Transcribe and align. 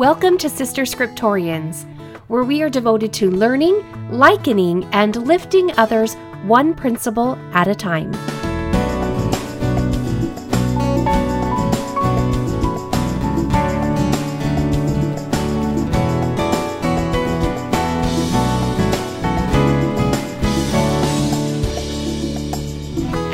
Welcome 0.00 0.38
to 0.38 0.48
Sister 0.48 0.84
Scriptorians, 0.84 1.84
where 2.28 2.42
we 2.42 2.62
are 2.62 2.70
devoted 2.70 3.12
to 3.12 3.30
learning, 3.30 3.84
likening, 4.10 4.84
and 4.92 5.14
lifting 5.26 5.78
others 5.78 6.14
one 6.44 6.72
principle 6.72 7.36
at 7.52 7.68
a 7.68 7.74
time. 7.74 8.14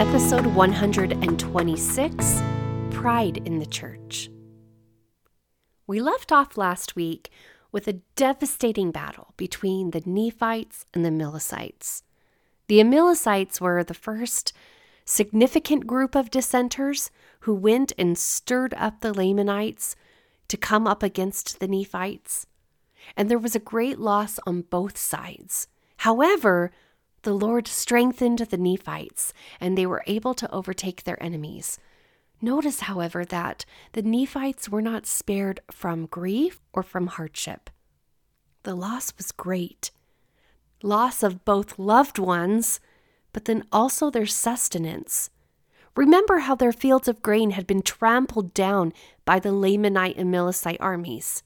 Episode 0.00 0.46
126 0.46 2.42
Pride 2.90 3.36
in 3.44 3.60
the 3.60 3.66
Church. 3.66 4.30
We 5.86 6.00
left 6.00 6.32
off 6.32 6.56
last 6.56 6.96
week 6.96 7.30
with 7.70 7.86
a 7.86 8.00
devastating 8.16 8.90
battle 8.90 9.34
between 9.36 9.92
the 9.92 10.02
Nephites 10.04 10.84
and 10.92 11.04
the 11.04 11.08
Amalekites. 11.08 12.02
The 12.66 12.80
Amalekites 12.80 13.60
were 13.60 13.84
the 13.84 13.94
first 13.94 14.52
significant 15.04 15.86
group 15.86 16.16
of 16.16 16.30
dissenters 16.30 17.12
who 17.40 17.54
went 17.54 17.92
and 17.96 18.18
stirred 18.18 18.74
up 18.74 19.00
the 19.00 19.14
Lamanites 19.14 19.94
to 20.48 20.56
come 20.56 20.86
up 20.88 21.02
against 21.02 21.60
the 21.60 21.68
Nephites. 21.68 22.46
And 23.16 23.30
there 23.30 23.38
was 23.38 23.54
a 23.54 23.60
great 23.60 24.00
loss 24.00 24.40
on 24.44 24.62
both 24.62 24.98
sides. 24.98 25.68
However, 25.98 26.72
the 27.22 27.32
Lord 27.32 27.68
strengthened 27.68 28.38
the 28.38 28.56
Nephites, 28.56 29.32
and 29.60 29.78
they 29.78 29.86
were 29.86 30.02
able 30.06 30.34
to 30.34 30.50
overtake 30.52 31.04
their 31.04 31.22
enemies. 31.22 31.78
Notice, 32.40 32.80
however, 32.80 33.24
that 33.24 33.64
the 33.92 34.02
Nephites 34.02 34.68
were 34.68 34.82
not 34.82 35.06
spared 35.06 35.60
from 35.70 36.06
grief 36.06 36.60
or 36.72 36.82
from 36.82 37.06
hardship. 37.06 37.70
The 38.62 38.74
loss 38.74 39.12
was 39.16 39.32
great 39.32 39.90
loss 40.82 41.22
of 41.22 41.44
both 41.44 41.78
loved 41.78 42.18
ones, 42.18 42.80
but 43.32 43.44
then 43.44 43.64
also 43.72 44.10
their 44.10 44.26
sustenance. 44.26 45.30
Remember 45.94 46.40
how 46.40 46.54
their 46.54 46.72
fields 46.72 47.08
of 47.08 47.22
grain 47.22 47.50
had 47.52 47.66
been 47.66 47.82
trampled 47.82 48.52
down 48.52 48.92
by 49.24 49.38
the 49.38 49.50
Lamanite 49.52 50.16
and 50.16 50.34
Amalekite 50.34 50.80
armies. 50.80 51.42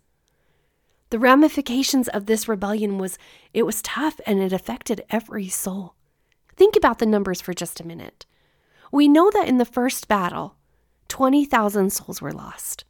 The 1.10 1.18
ramifications 1.18 2.08
of 2.08 2.26
this 2.26 2.48
rebellion 2.48 2.98
was 2.98 3.18
it 3.52 3.64
was 3.64 3.82
tough 3.82 4.20
and 4.26 4.40
it 4.40 4.52
affected 4.52 5.04
every 5.10 5.48
soul. 5.48 5.94
Think 6.56 6.76
about 6.76 6.98
the 6.98 7.06
numbers 7.06 7.40
for 7.40 7.54
just 7.54 7.80
a 7.80 7.86
minute. 7.86 8.26
We 8.92 9.08
know 9.08 9.30
that 9.30 9.48
in 9.48 9.58
the 9.58 9.64
first 9.64 10.08
battle, 10.08 10.56
20,000 11.10 11.92
souls 11.92 12.22
were 12.22 12.32
lost, 12.32 12.84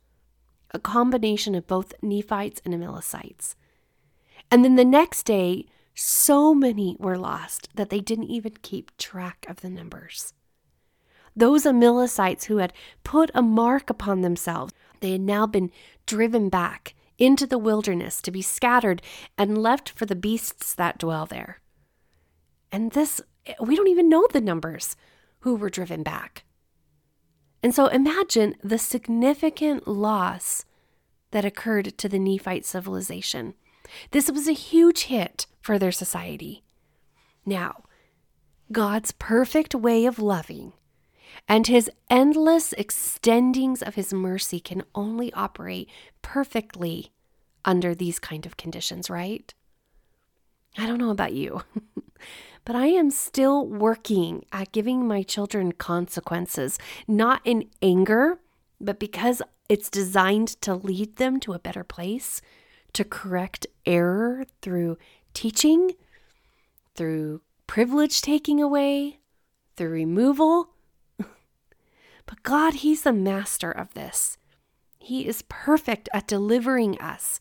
a 0.73 0.79
combination 0.79 1.57
of 1.57 1.67
both 1.67 1.95
Nephites 2.03 2.61
and 2.65 2.73
Amalekites. 2.73 3.57
And 4.51 4.65
then 4.65 4.77
the 4.77 4.85
next 4.85 5.25
day, 5.25 5.65
so 5.95 6.55
many 6.55 6.97
were 7.01 7.19
lost 7.19 7.71
that 7.75 7.91
they 7.91 8.01
didn't 8.01 8.31
even 8.31 8.53
keep 8.63 8.97
track 8.98 9.47
of 9.48 9.63
the 9.63 9.71
numbers. 9.71 10.35
Those 11.35 11.65
Amalekites 11.65 12.45
who 12.45 12.59
had 12.59 12.75
put 13.05 13.31
a 13.35 13.43
mark 13.43 13.89
upon 13.89 14.21
themselves, 14.21 14.75
they 15.01 15.13
had 15.13 15.23
now 15.23 15.47
been 15.47 15.71
driven 16.07 16.51
back 16.51 16.95
into 17.19 17.47
the 17.47 17.59
wilderness 17.59 18.21
to 18.23 18.31
be 18.31 18.43
scattered 18.43 19.01
and 19.39 19.59
left 19.59 19.91
for 19.91 20.05
the 20.05 20.15
beasts 20.15 20.75
that 20.75 20.98
dwell 20.98 21.25
there. 21.25 21.61
And 22.71 22.93
this, 22.93 23.21
we 23.61 23.77
don't 23.77 23.89
even 23.89 24.09
know 24.09 24.27
the 24.31 24.41
numbers 24.41 24.95
who 25.41 25.55
were 25.55 25.71
driven 25.71 26.03
back. 26.03 26.45
And 27.62 27.75
so 27.75 27.86
imagine 27.86 28.56
the 28.62 28.78
significant 28.78 29.86
loss 29.86 30.64
that 31.30 31.44
occurred 31.44 31.97
to 31.98 32.08
the 32.08 32.19
Nephite 32.19 32.64
civilization. 32.64 33.55
This 34.12 34.30
was 34.30 34.48
a 34.48 34.52
huge 34.52 35.05
hit 35.05 35.47
for 35.61 35.78
their 35.78 35.92
society. 35.92 36.62
Now, 37.44 37.84
God's 38.72 39.12
perfect 39.12 39.74
way 39.74 40.07
of 40.07 40.18
loving 40.18 40.73
and 41.48 41.67
his 41.67 41.90
endless 42.08 42.73
extendings 42.74 43.83
of 43.83 43.95
his 43.95 44.12
mercy 44.12 44.61
can 44.61 44.83
only 44.95 45.33
operate 45.33 45.89
perfectly 46.23 47.12
under 47.64 47.95
these 47.95 48.18
kind 48.18 48.46
of 48.46 48.56
conditions, 48.56 49.11
right? 49.11 49.52
I 50.79 50.86
don't 50.86 50.98
know 50.98 51.11
about 51.11 51.33
you. 51.33 51.63
But 52.64 52.77
I 52.77 52.86
am 52.86 53.11
still 53.11 53.67
working 53.67 54.45
at 54.53 54.73
giving 54.73 55.07
my 55.07 55.23
children 55.23 55.73
consequences, 55.73 56.79
not 57.08 57.41
in 57.45 57.69
anger, 57.83 58.39
but 58.80 59.01
because 59.01 59.42
it's 59.69 59.89
designed 59.89 60.48
to 60.63 60.75
lead 60.75 61.17
them 61.17 61.41
to 61.41 61.53
a 61.53 61.59
better 61.59 61.85
place, 61.85 62.41
to 62.92 63.05
correct 63.05 63.67
error 63.86 64.45
through 64.61 64.98
teaching, 65.33 65.92
through 66.95 67.41
privilege 67.67 68.20
taking 68.20 68.61
away, 68.61 69.20
through 69.77 69.91
removal. 69.91 70.70
but 71.19 72.42
God, 72.42 72.75
He's 72.75 73.03
the 73.03 73.13
master 73.13 73.70
of 73.70 73.95
this. 73.95 74.36
He 74.98 75.27
is 75.27 75.42
perfect 75.48 76.09
at 76.13 76.27
delivering 76.27 77.01
us. 77.01 77.41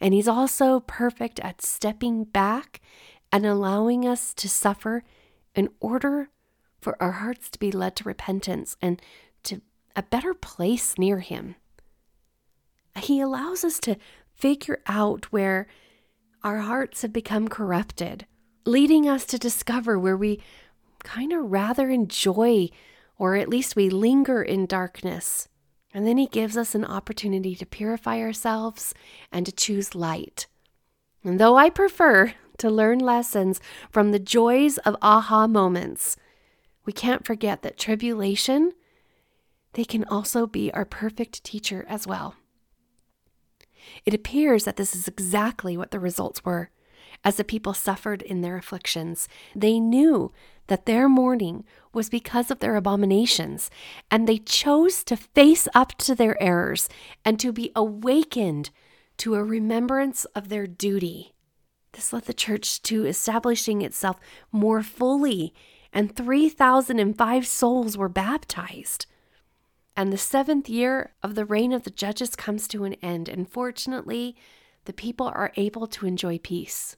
And 0.00 0.14
He's 0.14 0.28
also 0.28 0.80
perfect 0.80 1.40
at 1.40 1.62
stepping 1.62 2.24
back 2.24 2.80
and 3.32 3.44
allowing 3.44 4.06
us 4.06 4.32
to 4.34 4.48
suffer 4.48 5.04
in 5.54 5.68
order 5.80 6.30
for 6.80 7.00
our 7.02 7.12
hearts 7.12 7.50
to 7.50 7.58
be 7.58 7.72
led 7.72 7.96
to 7.96 8.04
repentance 8.04 8.76
and 8.80 9.00
to 9.44 9.60
a 9.94 10.02
better 10.02 10.34
place 10.34 10.98
near 10.98 11.20
Him. 11.20 11.56
He 12.96 13.20
allows 13.20 13.64
us 13.64 13.78
to 13.80 13.96
figure 14.34 14.80
out 14.86 15.32
where 15.32 15.66
our 16.42 16.58
hearts 16.58 17.02
have 17.02 17.12
become 17.12 17.48
corrupted, 17.48 18.26
leading 18.64 19.08
us 19.08 19.24
to 19.26 19.38
discover 19.38 19.98
where 19.98 20.16
we 20.16 20.40
kind 21.02 21.32
of 21.32 21.50
rather 21.50 21.90
enjoy 21.90 22.68
or 23.18 23.36
at 23.36 23.48
least 23.48 23.76
we 23.76 23.88
linger 23.88 24.42
in 24.42 24.66
darkness. 24.66 25.48
And 25.94 26.06
then 26.06 26.18
He 26.18 26.26
gives 26.26 26.56
us 26.56 26.74
an 26.74 26.84
opportunity 26.84 27.54
to 27.54 27.66
purify 27.66 28.20
ourselves 28.20 28.94
and 29.32 29.46
to 29.46 29.52
choose 29.52 29.94
light. 29.94 30.46
And 31.24 31.40
though 31.40 31.56
I 31.56 31.70
prefer 31.70 32.34
to 32.58 32.70
learn 32.70 32.98
lessons 32.98 33.60
from 33.90 34.10
the 34.10 34.18
joys 34.18 34.78
of 34.78 34.96
aha 35.02 35.46
moments. 35.46 36.16
We 36.84 36.92
can't 36.92 37.26
forget 37.26 37.62
that 37.62 37.78
tribulation, 37.78 38.72
they 39.72 39.84
can 39.84 40.04
also 40.04 40.46
be 40.46 40.72
our 40.72 40.84
perfect 40.84 41.44
teacher 41.44 41.84
as 41.88 42.06
well. 42.06 42.34
It 44.04 44.14
appears 44.14 44.64
that 44.64 44.76
this 44.76 44.94
is 44.94 45.06
exactly 45.06 45.76
what 45.76 45.90
the 45.90 46.00
results 46.00 46.44
were. 46.44 46.70
As 47.24 47.36
the 47.36 47.44
people 47.44 47.74
suffered 47.74 48.22
in 48.22 48.40
their 48.40 48.56
afflictions, 48.56 49.28
they 49.54 49.80
knew 49.80 50.32
that 50.66 50.86
their 50.86 51.08
mourning 51.08 51.64
was 51.92 52.10
because 52.10 52.50
of 52.50 52.58
their 52.58 52.76
abominations, 52.76 53.70
and 54.10 54.26
they 54.26 54.38
chose 54.38 55.04
to 55.04 55.16
face 55.16 55.68
up 55.74 55.96
to 55.98 56.14
their 56.14 56.40
errors 56.42 56.88
and 57.24 57.38
to 57.40 57.52
be 57.52 57.72
awakened 57.74 58.70
to 59.18 59.34
a 59.34 59.44
remembrance 59.44 60.24
of 60.26 60.48
their 60.48 60.66
duty. 60.66 61.34
This 61.92 62.12
led 62.12 62.24
the 62.24 62.34
church 62.34 62.82
to 62.82 63.06
establishing 63.06 63.80
itself 63.80 64.18
more 64.52 64.82
fully, 64.82 65.54
and 65.92 66.14
3,005 66.14 67.46
souls 67.46 67.96
were 67.96 68.08
baptized. 68.08 69.06
And 69.96 70.12
the 70.12 70.18
seventh 70.18 70.68
year 70.68 71.14
of 71.22 71.34
the 71.34 71.46
reign 71.46 71.72
of 71.72 71.84
the 71.84 71.90
judges 71.90 72.36
comes 72.36 72.68
to 72.68 72.84
an 72.84 72.94
end, 72.94 73.30
and 73.30 73.48
fortunately, 73.48 74.36
the 74.84 74.92
people 74.92 75.26
are 75.28 75.52
able 75.56 75.86
to 75.86 76.06
enjoy 76.06 76.38
peace. 76.38 76.96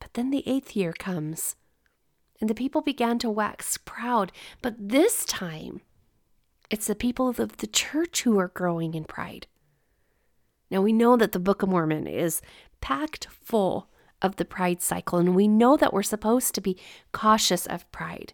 But 0.00 0.14
then 0.14 0.30
the 0.30 0.42
eighth 0.46 0.74
year 0.74 0.92
comes, 0.92 1.54
and 2.40 2.50
the 2.50 2.54
people 2.54 2.80
began 2.80 3.18
to 3.20 3.30
wax 3.30 3.78
proud. 3.78 4.32
But 4.62 4.74
this 4.78 5.24
time, 5.24 5.80
it's 6.70 6.86
the 6.86 6.94
people 6.94 7.28
of 7.28 7.56
the 7.56 7.66
church 7.66 8.22
who 8.22 8.38
are 8.38 8.48
growing 8.48 8.94
in 8.94 9.04
pride. 9.04 9.46
Now, 10.70 10.80
we 10.80 10.92
know 10.92 11.16
that 11.16 11.32
the 11.32 11.38
Book 11.38 11.62
of 11.62 11.68
Mormon 11.68 12.06
is 12.06 12.42
packed 12.80 13.28
full 13.30 13.88
of 14.20 14.36
the 14.36 14.44
pride 14.44 14.82
cycle, 14.82 15.18
and 15.18 15.34
we 15.34 15.46
know 15.46 15.76
that 15.76 15.92
we're 15.92 16.02
supposed 16.02 16.54
to 16.54 16.60
be 16.60 16.78
cautious 17.12 17.66
of 17.66 17.90
pride. 17.92 18.32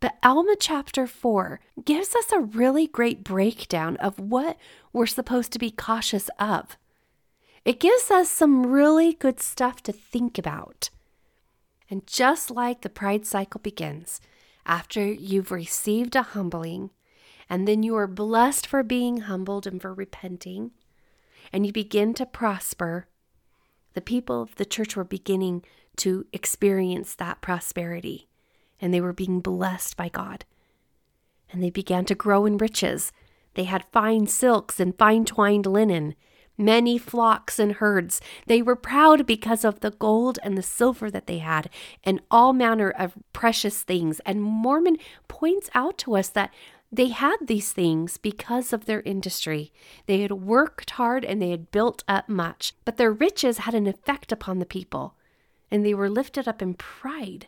But 0.00 0.16
Alma 0.22 0.56
chapter 0.58 1.06
4 1.06 1.60
gives 1.84 2.14
us 2.14 2.32
a 2.32 2.40
really 2.40 2.86
great 2.86 3.22
breakdown 3.22 3.96
of 3.98 4.18
what 4.18 4.56
we're 4.92 5.06
supposed 5.06 5.52
to 5.52 5.58
be 5.58 5.70
cautious 5.70 6.30
of. 6.38 6.78
It 7.64 7.80
gives 7.80 8.10
us 8.10 8.30
some 8.30 8.66
really 8.66 9.12
good 9.12 9.40
stuff 9.40 9.82
to 9.82 9.92
think 9.92 10.38
about. 10.38 10.88
And 11.90 12.06
just 12.06 12.50
like 12.50 12.82
the 12.82 12.88
pride 12.88 13.26
cycle 13.26 13.60
begins, 13.60 14.20
after 14.64 15.04
you've 15.04 15.50
received 15.50 16.14
a 16.14 16.22
humbling, 16.22 16.90
and 17.48 17.66
then 17.66 17.82
you 17.82 17.96
are 17.96 18.06
blessed 18.06 18.66
for 18.66 18.82
being 18.82 19.22
humbled 19.22 19.66
and 19.66 19.82
for 19.82 19.92
repenting, 19.92 20.70
and 21.52 21.66
you 21.66 21.72
begin 21.72 22.14
to 22.14 22.24
prosper, 22.24 23.08
the 23.94 24.00
people 24.00 24.40
of 24.40 24.54
the 24.54 24.64
church 24.64 24.94
were 24.94 25.04
beginning 25.04 25.64
to 25.96 26.26
experience 26.32 27.14
that 27.16 27.40
prosperity 27.40 28.28
and 28.80 28.94
they 28.94 29.00
were 29.00 29.12
being 29.12 29.40
blessed 29.40 29.96
by 29.96 30.08
God. 30.08 30.44
And 31.52 31.62
they 31.62 31.70
began 31.70 32.04
to 32.06 32.14
grow 32.14 32.46
in 32.46 32.56
riches. 32.56 33.12
They 33.54 33.64
had 33.64 33.84
fine 33.92 34.26
silks 34.26 34.80
and 34.80 34.96
fine 34.96 35.24
twined 35.24 35.66
linen. 35.66 36.14
Many 36.60 36.98
flocks 36.98 37.58
and 37.58 37.72
herds. 37.72 38.20
They 38.46 38.62
were 38.62 38.76
proud 38.76 39.26
because 39.26 39.64
of 39.64 39.80
the 39.80 39.90
gold 39.90 40.38
and 40.42 40.56
the 40.56 40.62
silver 40.62 41.10
that 41.10 41.26
they 41.26 41.38
had, 41.38 41.70
and 42.04 42.20
all 42.30 42.52
manner 42.52 42.90
of 42.90 43.16
precious 43.32 43.82
things. 43.82 44.20
And 44.20 44.42
Mormon 44.42 44.98
points 45.26 45.70
out 45.74 45.98
to 45.98 46.16
us 46.16 46.28
that 46.28 46.52
they 46.92 47.08
had 47.08 47.36
these 47.42 47.72
things 47.72 48.16
because 48.16 48.72
of 48.72 48.84
their 48.84 49.00
industry. 49.02 49.72
They 50.06 50.22
had 50.22 50.32
worked 50.32 50.90
hard 50.90 51.24
and 51.24 51.40
they 51.40 51.50
had 51.50 51.70
built 51.70 52.02
up 52.08 52.28
much, 52.28 52.74
but 52.84 52.96
their 52.96 53.12
riches 53.12 53.58
had 53.58 53.74
an 53.74 53.86
effect 53.86 54.32
upon 54.32 54.58
the 54.58 54.66
people, 54.66 55.14
and 55.70 55.84
they 55.84 55.94
were 55.94 56.10
lifted 56.10 56.46
up 56.46 56.60
in 56.60 56.74
pride 56.74 57.46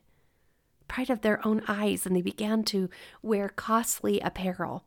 pride 0.93 1.11
of 1.11 1.23
their 1.23 1.45
own 1.47 1.63
eyes, 1.67 2.05
and 2.05 2.15
they 2.15 2.21
began 2.21 2.63
to 2.63 2.91
wear 3.23 3.49
costly 3.49 4.21
apparel. 4.21 4.85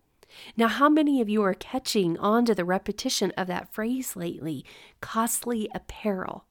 Now, 0.57 0.67
how 0.67 0.89
many 0.89 1.21
of 1.21 1.29
you 1.29 1.43
are 1.43 1.53
catching 1.53 2.17
on 2.17 2.45
to 2.45 2.55
the 2.55 2.65
repetition 2.65 3.31
of 3.37 3.47
that 3.47 3.73
phrase 3.73 4.15
lately? 4.15 4.65
Costly 5.01 5.69
apparel. 5.73 6.45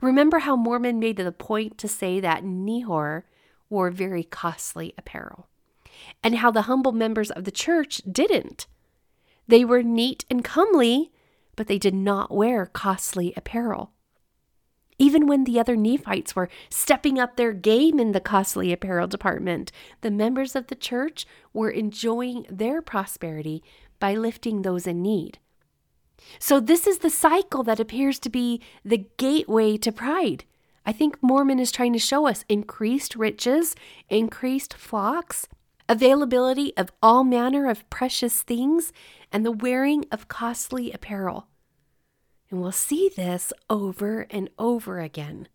Remember 0.00 0.40
how 0.40 0.56
Mormon 0.56 0.98
made 0.98 1.16
the 1.16 1.32
point 1.32 1.78
to 1.78 1.88
say 1.88 2.20
that 2.20 2.44
Nehor 2.44 3.22
wore 3.68 3.90
very 3.90 4.22
costly 4.22 4.94
apparel, 4.96 5.48
and 6.22 6.36
how 6.36 6.50
the 6.50 6.62
humble 6.62 6.92
members 6.92 7.30
of 7.30 7.44
the 7.44 7.50
church 7.50 8.00
didn't. 8.10 8.66
They 9.48 9.64
were 9.64 9.82
neat 9.82 10.24
and 10.30 10.44
comely, 10.44 11.10
but 11.56 11.66
they 11.66 11.78
did 11.78 11.94
not 11.94 12.30
wear 12.30 12.66
costly 12.66 13.32
apparel. 13.36 13.92
Even 15.02 15.26
when 15.26 15.42
the 15.42 15.58
other 15.58 15.74
Nephites 15.74 16.36
were 16.36 16.48
stepping 16.70 17.18
up 17.18 17.34
their 17.34 17.52
game 17.52 17.98
in 17.98 18.12
the 18.12 18.20
costly 18.20 18.72
apparel 18.72 19.08
department, 19.08 19.72
the 20.00 20.12
members 20.12 20.54
of 20.54 20.68
the 20.68 20.76
church 20.76 21.26
were 21.52 21.70
enjoying 21.70 22.46
their 22.48 22.80
prosperity 22.80 23.64
by 23.98 24.14
lifting 24.14 24.62
those 24.62 24.86
in 24.86 25.02
need. 25.02 25.40
So, 26.38 26.60
this 26.60 26.86
is 26.86 26.98
the 26.98 27.10
cycle 27.10 27.64
that 27.64 27.80
appears 27.80 28.20
to 28.20 28.30
be 28.30 28.60
the 28.84 29.08
gateway 29.16 29.76
to 29.78 29.90
pride. 29.90 30.44
I 30.86 30.92
think 30.92 31.20
Mormon 31.20 31.58
is 31.58 31.72
trying 31.72 31.94
to 31.94 31.98
show 31.98 32.28
us 32.28 32.44
increased 32.48 33.16
riches, 33.16 33.74
increased 34.08 34.72
flocks, 34.72 35.48
availability 35.88 36.76
of 36.76 36.92
all 37.02 37.24
manner 37.24 37.68
of 37.68 37.90
precious 37.90 38.44
things, 38.44 38.92
and 39.32 39.44
the 39.44 39.50
wearing 39.50 40.04
of 40.12 40.28
costly 40.28 40.92
apparel. 40.92 41.48
And 42.52 42.60
we'll 42.60 42.70
see 42.70 43.08
this 43.08 43.50
over 43.70 44.26
and 44.28 44.50
over 44.58 45.00
again. 45.00 45.48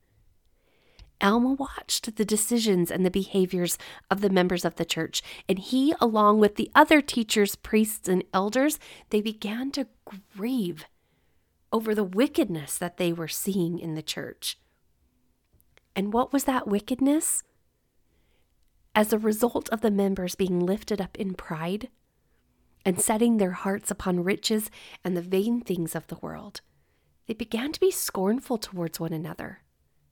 Alma 1.22 1.54
watched 1.54 2.16
the 2.16 2.26
decisions 2.26 2.90
and 2.90 3.06
the 3.06 3.12
behaviors 3.12 3.78
of 4.10 4.22
the 4.22 4.32
members 4.32 4.66
of 4.66 4.78
the 4.78 4.86
church, 4.86 5.22
and 5.48 5.60
he, 5.60 5.94
along 6.02 6.40
with 6.40 6.56
the 6.56 6.72
other 6.74 7.00
teachers, 7.00 7.56
priests, 7.56 8.10
and 8.10 8.24
elders, 8.34 8.80
they 9.12 9.22
began 9.22 9.70
to 9.72 9.86
grieve 10.36 10.86
over 11.72 11.94
the 11.94 12.04
wickedness 12.04 12.80
that 12.80 12.98
they 12.98 13.14
were 13.14 13.28
seeing 13.28 13.78
in 13.78 13.94
the 13.94 14.02
church. 14.02 14.58
And 15.96 16.12
what 16.12 16.34
was 16.34 16.46
that 16.46 16.68
wickedness? 16.68 17.44
As 18.96 19.14
a 19.14 19.20
result 19.20 19.70
of 19.70 19.82
the 19.82 19.92
members 19.92 20.34
being 20.34 20.66
lifted 20.66 21.00
up 21.00 21.16
in 21.18 21.36
pride 21.36 21.90
and 22.84 23.00
setting 23.00 23.38
their 23.38 23.52
hearts 23.52 23.92
upon 23.92 24.24
riches 24.24 24.72
and 25.04 25.16
the 25.16 25.22
vain 25.22 25.62
things 25.62 25.94
of 25.94 26.08
the 26.08 26.18
world, 26.24 26.62
they 27.28 27.34
began 27.34 27.74
to 27.74 27.80
be 27.80 27.92
scornful 27.92 28.58
towards 28.58 29.00
one 29.00 29.14
another, 29.14 29.60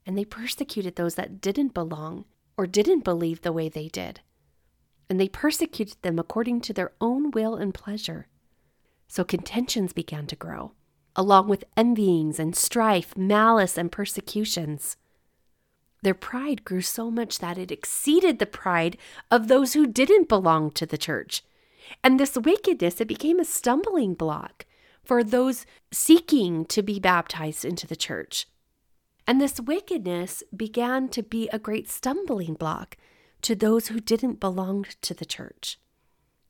and 0.04 0.16
they 0.16 0.24
persecuted 0.24 0.96
those 0.96 1.14
that 1.14 1.40
didn't 1.40 1.74
belong 1.74 2.26
or 2.56 2.66
didn't 2.66 3.04
believe 3.04 3.40
the 3.40 3.52
way 3.52 3.68
they 3.68 3.88
did. 3.88 4.20
And 5.08 5.18
they 5.18 5.28
persecuted 5.28 5.96
them 6.02 6.18
according 6.18 6.60
to 6.62 6.72
their 6.72 6.92
own 7.00 7.30
will 7.30 7.54
and 7.56 7.72
pleasure. 7.72 8.28
So 9.08 9.24
contentions 9.24 9.92
began 9.92 10.26
to 10.26 10.36
grow, 10.36 10.72
along 11.14 11.48
with 11.48 11.64
envyings 11.76 12.38
and 12.38 12.54
strife, 12.54 13.16
malice 13.16 13.78
and 13.78 13.90
persecutions. 13.90 14.96
Their 16.02 16.14
pride 16.14 16.64
grew 16.64 16.82
so 16.82 17.10
much 17.10 17.38
that 17.38 17.56
it 17.56 17.70
exceeded 17.72 18.38
the 18.38 18.46
pride 18.46 18.98
of 19.30 19.48
those 19.48 19.72
who 19.72 19.86
didn't 19.86 20.28
belong 20.28 20.70
to 20.72 20.84
the 20.84 20.98
church. 20.98 21.42
And 22.04 22.20
this 22.20 22.36
wickedness, 22.36 23.00
it 23.00 23.08
became 23.08 23.40
a 23.40 23.44
stumbling 23.44 24.14
block 24.14 24.65
for 25.06 25.22
those 25.22 25.66
seeking 25.92 26.64
to 26.66 26.82
be 26.82 26.98
baptized 26.98 27.64
into 27.64 27.86
the 27.86 27.96
church. 27.96 28.46
And 29.26 29.40
this 29.40 29.60
wickedness 29.60 30.42
began 30.54 31.08
to 31.08 31.22
be 31.22 31.48
a 31.48 31.58
great 31.58 31.88
stumbling 31.88 32.54
block 32.54 32.96
to 33.42 33.54
those 33.54 33.88
who 33.88 34.00
didn't 34.00 34.40
belong 34.40 34.86
to 35.02 35.14
the 35.14 35.24
church. 35.24 35.78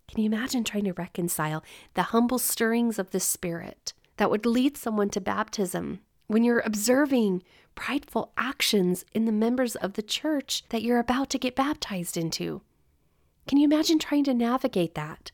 Can 0.09 0.21
you 0.21 0.27
imagine 0.27 0.63
trying 0.63 0.85
to 0.85 0.93
reconcile 0.93 1.65
the 1.95 2.05
humble 2.05 2.39
stirrings 2.39 2.99
of 2.99 3.11
the 3.11 3.21
Spirit 3.21 3.93
that 4.19 4.31
would 4.31 4.47
lead 4.47 4.77
someone 4.77 5.11
to 5.11 5.21
baptism 5.21 6.01
when 6.27 6.45
you're 6.45 6.61
observing 6.61 7.43
prideful 7.75 8.33
actions 8.37 9.05
in 9.15 9.25
the 9.25 9.33
members 9.33 9.77
of 9.77 9.95
the 9.95 10.03
church 10.03 10.63
that 10.71 10.83
you're 10.83 10.99
about 10.99 11.31
to 11.31 11.39
get 11.39 11.57
baptized 11.57 12.17
into? 12.17 12.63
Can 13.47 13.59
you 13.59 13.65
imagine 13.65 13.99
trying 13.99 14.25
to 14.25 14.35
navigate 14.35 14.95
that? 14.95 15.31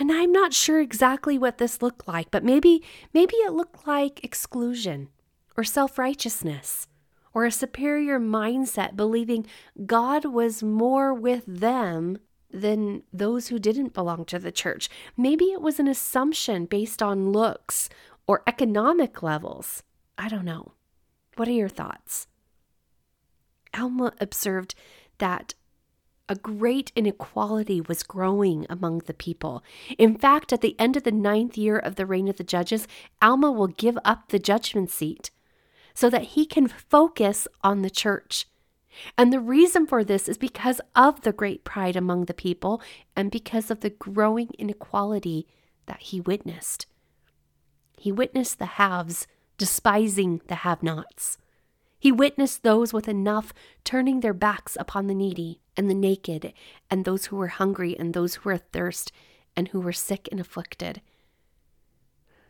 And 0.00 0.10
I'm 0.10 0.32
not 0.32 0.54
sure 0.54 0.80
exactly 0.80 1.36
what 1.38 1.58
this 1.58 1.82
looked 1.82 2.08
like, 2.08 2.30
but 2.30 2.42
maybe 2.42 2.82
maybe 3.12 3.36
it 3.36 3.52
looked 3.52 3.86
like 3.86 4.24
exclusion 4.24 5.10
or 5.58 5.62
self-righteousness 5.62 6.88
or 7.34 7.44
a 7.44 7.52
superior 7.52 8.18
mindset 8.18 8.96
believing 8.96 9.46
God 9.84 10.24
was 10.24 10.62
more 10.62 11.12
with 11.12 11.44
them 11.46 12.16
than 12.50 13.02
those 13.12 13.48
who 13.48 13.58
didn't 13.58 13.92
belong 13.92 14.24
to 14.24 14.38
the 14.38 14.50
church. 14.50 14.88
Maybe 15.18 15.44
it 15.52 15.60
was 15.60 15.78
an 15.78 15.86
assumption 15.86 16.64
based 16.64 17.02
on 17.02 17.30
looks 17.30 17.90
or 18.26 18.42
economic 18.46 19.22
levels. 19.22 19.82
I 20.16 20.28
don't 20.28 20.46
know. 20.46 20.72
What 21.36 21.46
are 21.46 21.52
your 21.52 21.68
thoughts? 21.68 22.26
Alma 23.74 24.12
observed 24.18 24.74
that 25.18 25.52
a 26.30 26.36
great 26.36 26.92
inequality 26.94 27.80
was 27.80 28.04
growing 28.04 28.64
among 28.70 28.98
the 29.00 29.12
people. 29.12 29.64
In 29.98 30.16
fact, 30.16 30.52
at 30.52 30.60
the 30.60 30.78
end 30.78 30.96
of 30.96 31.02
the 31.02 31.10
ninth 31.10 31.58
year 31.58 31.76
of 31.76 31.96
the 31.96 32.06
reign 32.06 32.28
of 32.28 32.36
the 32.36 32.44
judges, 32.44 32.86
Alma 33.20 33.50
will 33.50 33.66
give 33.66 33.98
up 34.04 34.28
the 34.28 34.38
judgment 34.38 34.90
seat 34.90 35.32
so 35.92 36.08
that 36.08 36.22
he 36.22 36.46
can 36.46 36.68
focus 36.68 37.48
on 37.64 37.82
the 37.82 37.90
church. 37.90 38.46
And 39.18 39.32
the 39.32 39.40
reason 39.40 39.88
for 39.88 40.04
this 40.04 40.28
is 40.28 40.38
because 40.38 40.80
of 40.94 41.22
the 41.22 41.32
great 41.32 41.64
pride 41.64 41.96
among 41.96 42.26
the 42.26 42.34
people 42.34 42.80
and 43.16 43.30
because 43.30 43.68
of 43.68 43.80
the 43.80 43.90
growing 43.90 44.50
inequality 44.56 45.48
that 45.86 46.00
he 46.00 46.20
witnessed. 46.20 46.86
He 47.98 48.12
witnessed 48.12 48.60
the 48.60 48.66
haves 48.66 49.26
despising 49.58 50.42
the 50.46 50.56
have 50.56 50.82
nots. 50.82 51.38
He 52.00 52.10
witnessed 52.10 52.62
those 52.62 52.94
with 52.94 53.08
enough 53.08 53.52
turning 53.84 54.20
their 54.20 54.32
backs 54.32 54.76
upon 54.80 55.06
the 55.06 55.14
needy 55.14 55.60
and 55.76 55.88
the 55.88 55.94
naked, 55.94 56.54
and 56.90 57.04
those 57.04 57.26
who 57.26 57.36
were 57.36 57.48
hungry, 57.48 57.94
and 57.96 58.14
those 58.14 58.36
who 58.36 58.48
were 58.48 58.56
thirst, 58.56 59.12
and 59.54 59.68
who 59.68 59.80
were 59.80 59.92
sick 59.92 60.26
and 60.32 60.40
afflicted. 60.40 61.02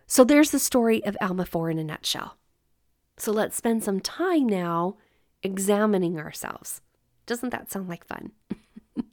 So 0.06 0.22
there's 0.22 0.52
the 0.52 0.60
story 0.60 1.04
of 1.04 1.16
Alma 1.20 1.44
4 1.44 1.70
in 1.70 1.78
a 1.78 1.84
nutshell. 1.84 2.36
So 3.16 3.32
let's 3.32 3.56
spend 3.56 3.82
some 3.82 4.00
time 4.00 4.48
now 4.48 4.96
examining 5.42 6.18
ourselves. 6.18 6.80
Doesn't 7.26 7.50
that 7.50 7.70
sound 7.70 7.88
like 7.88 8.06
fun? 8.06 8.32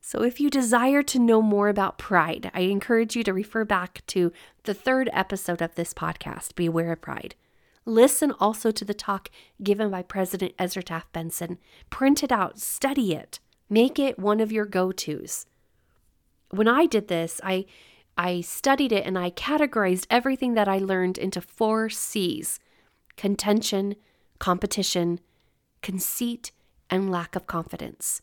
so, 0.00 0.22
if 0.22 0.40
you 0.40 0.50
desire 0.50 1.02
to 1.02 1.18
know 1.18 1.42
more 1.42 1.68
about 1.68 1.98
pride, 1.98 2.50
I 2.54 2.60
encourage 2.60 3.16
you 3.16 3.24
to 3.24 3.32
refer 3.32 3.64
back 3.64 4.02
to 4.08 4.32
the 4.64 4.74
third 4.74 5.10
episode 5.12 5.60
of 5.60 5.74
this 5.74 5.92
podcast, 5.92 6.54
Beware 6.54 6.92
of 6.92 7.00
Pride. 7.00 7.34
Listen 7.84 8.32
also 8.38 8.70
to 8.70 8.84
the 8.84 8.94
talk 8.94 9.28
given 9.62 9.90
by 9.90 10.02
President 10.02 10.54
Ezra 10.58 10.82
Taft 10.82 11.12
Benson. 11.12 11.58
Print 11.90 12.22
it 12.22 12.30
out, 12.30 12.58
study 12.58 13.12
it, 13.12 13.40
make 13.68 13.98
it 13.98 14.18
one 14.18 14.40
of 14.40 14.52
your 14.52 14.66
go 14.66 14.92
tos. 14.92 15.46
When 16.50 16.68
I 16.68 16.86
did 16.86 17.08
this, 17.08 17.40
I, 17.42 17.64
I 18.16 18.40
studied 18.42 18.92
it 18.92 19.04
and 19.04 19.18
I 19.18 19.30
categorized 19.30 20.06
everything 20.10 20.54
that 20.54 20.68
I 20.68 20.78
learned 20.78 21.18
into 21.18 21.40
four 21.40 21.88
C's 21.88 22.60
contention, 23.16 23.96
competition, 24.38 25.20
conceit, 25.82 26.52
and 26.88 27.10
lack 27.10 27.34
of 27.34 27.46
confidence. 27.46 28.22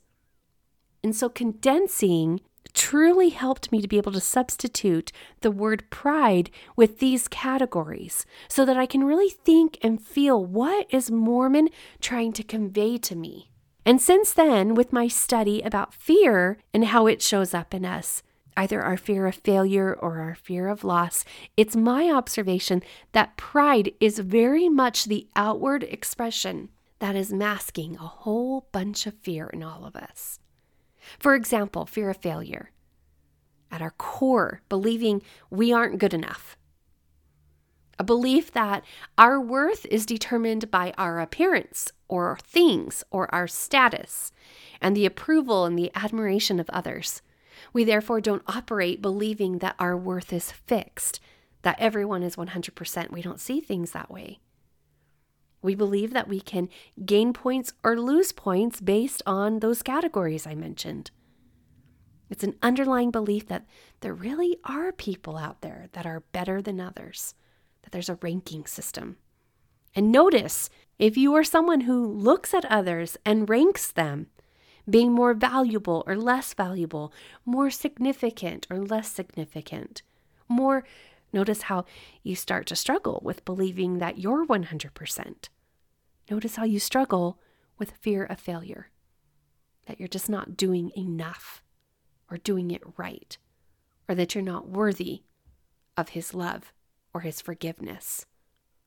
And 1.03 1.15
so 1.15 1.29
condensing 1.29 2.41
truly 2.73 3.29
helped 3.29 3.71
me 3.71 3.81
to 3.81 3.87
be 3.87 3.97
able 3.97 4.11
to 4.11 4.21
substitute 4.21 5.11
the 5.41 5.51
word 5.51 5.89
pride 5.89 6.49
with 6.75 6.99
these 6.99 7.27
categories 7.27 8.25
so 8.47 8.65
that 8.65 8.77
I 8.77 8.85
can 8.85 9.03
really 9.03 9.29
think 9.29 9.77
and 9.81 10.01
feel 10.01 10.43
what 10.43 10.87
is 10.89 11.11
Mormon 11.11 11.69
trying 11.99 12.33
to 12.33 12.43
convey 12.43 12.97
to 12.99 13.15
me. 13.15 13.49
And 13.85 14.01
since 14.01 14.33
then, 14.33 14.75
with 14.75 14.93
my 14.93 15.07
study 15.07 15.61
about 15.61 15.93
fear 15.93 16.57
and 16.73 16.85
how 16.85 17.07
it 17.07 17.21
shows 17.21 17.53
up 17.53 17.73
in 17.73 17.85
us, 17.85 18.23
either 18.55 18.81
our 18.81 18.97
fear 18.97 19.25
of 19.25 19.35
failure 19.35 19.93
or 19.93 20.19
our 20.19 20.35
fear 20.35 20.67
of 20.67 20.83
loss, 20.83 21.23
it's 21.55 21.75
my 21.75 22.11
observation 22.11 22.83
that 23.13 23.37
pride 23.37 23.91
is 23.99 24.19
very 24.19 24.67
much 24.67 25.05
the 25.05 25.27
outward 25.35 25.83
expression 25.83 26.69
that 26.99 27.15
is 27.15 27.31
masking 27.31 27.95
a 27.95 27.99
whole 27.99 28.67
bunch 28.71 29.07
of 29.07 29.13
fear 29.15 29.47
in 29.47 29.63
all 29.63 29.85
of 29.85 29.95
us. 29.95 30.39
For 31.17 31.33
example, 31.33 31.85
fear 31.85 32.09
of 32.09 32.17
failure. 32.17 32.71
At 33.71 33.81
our 33.81 33.91
core, 33.91 34.61
believing 34.69 35.21
we 35.49 35.71
aren't 35.73 35.99
good 35.99 36.13
enough. 36.13 36.57
a 37.99 38.03
belief 38.03 38.51
that 38.53 38.83
our 39.17 39.39
worth 39.39 39.85
is 39.87 40.05
determined 40.05 40.71
by 40.71 40.93
our 40.97 41.19
appearance 41.19 41.91
or 42.07 42.39
things 42.43 43.03
or 43.11 43.33
our 43.35 43.47
status 43.47 44.31
and 44.81 44.95
the 44.95 45.05
approval 45.05 45.65
and 45.65 45.77
the 45.77 45.91
admiration 45.93 46.59
of 46.59 46.69
others. 46.69 47.21
We 47.73 47.83
therefore 47.83 48.21
don't 48.21 48.43
operate 48.47 49.01
believing 49.01 49.57
that 49.59 49.75
our 49.77 49.97
worth 49.97 50.31
is 50.31 50.51
fixed, 50.51 51.19
that 51.63 51.79
everyone 51.79 52.23
is 52.23 52.37
100%. 52.37 53.11
We 53.11 53.21
don't 53.21 53.41
see 53.41 53.59
things 53.59 53.91
that 53.91 54.09
way. 54.09 54.39
We 55.61 55.75
believe 55.75 56.13
that 56.13 56.27
we 56.27 56.39
can 56.39 56.69
gain 57.05 57.33
points 57.33 57.73
or 57.83 57.99
lose 57.99 58.31
points 58.31 58.79
based 58.79 59.21
on 59.25 59.59
those 59.59 59.81
categories 59.81 60.47
I 60.47 60.55
mentioned. 60.55 61.11
It's 62.29 62.43
an 62.43 62.55
underlying 62.61 63.11
belief 63.11 63.47
that 63.47 63.65
there 64.01 64.13
really 64.13 64.57
are 64.63 64.91
people 64.91 65.37
out 65.37 65.61
there 65.61 65.87
that 65.93 66.05
are 66.05 66.23
better 66.31 66.61
than 66.61 66.79
others 66.79 67.33
that 67.81 67.91
there's 67.91 68.09
a 68.09 68.19
ranking 68.21 68.65
system. 68.65 69.17
And 69.95 70.11
notice 70.11 70.69
if 70.97 71.17
you 71.17 71.33
are 71.35 71.43
someone 71.43 71.81
who 71.81 72.05
looks 72.05 72.53
at 72.53 72.65
others 72.65 73.17
and 73.25 73.49
ranks 73.49 73.91
them, 73.91 74.27
being 74.89 75.11
more 75.11 75.33
valuable 75.33 76.03
or 76.07 76.15
less 76.15 76.53
valuable, 76.53 77.13
more 77.45 77.69
significant 77.69 78.67
or 78.69 78.77
less 78.79 79.11
significant, 79.11 80.01
more, 80.47 80.83
notice 81.31 81.63
how 81.63 81.85
you 82.23 82.35
start 82.35 82.65
to 82.67 82.75
struggle 82.75 83.21
with 83.23 83.45
believing 83.45 83.99
that 83.99 84.17
you're 84.17 84.45
100%. 84.45 85.49
Notice 86.29 86.55
how 86.55 86.63
you 86.63 86.79
struggle 86.79 87.39
with 87.77 87.91
fear 87.91 88.23
of 88.23 88.39
failure, 88.39 88.89
that 89.87 89.99
you're 89.99 90.07
just 90.07 90.29
not 90.29 90.57
doing 90.57 90.91
enough 90.95 91.63
or 92.29 92.37
doing 92.37 92.71
it 92.71 92.83
right, 92.97 93.37
or 94.07 94.15
that 94.15 94.35
you're 94.35 94.43
not 94.43 94.69
worthy 94.69 95.23
of 95.97 96.09
His 96.09 96.33
love 96.33 96.73
or 97.13 97.21
his 97.21 97.41
forgiveness 97.41 98.25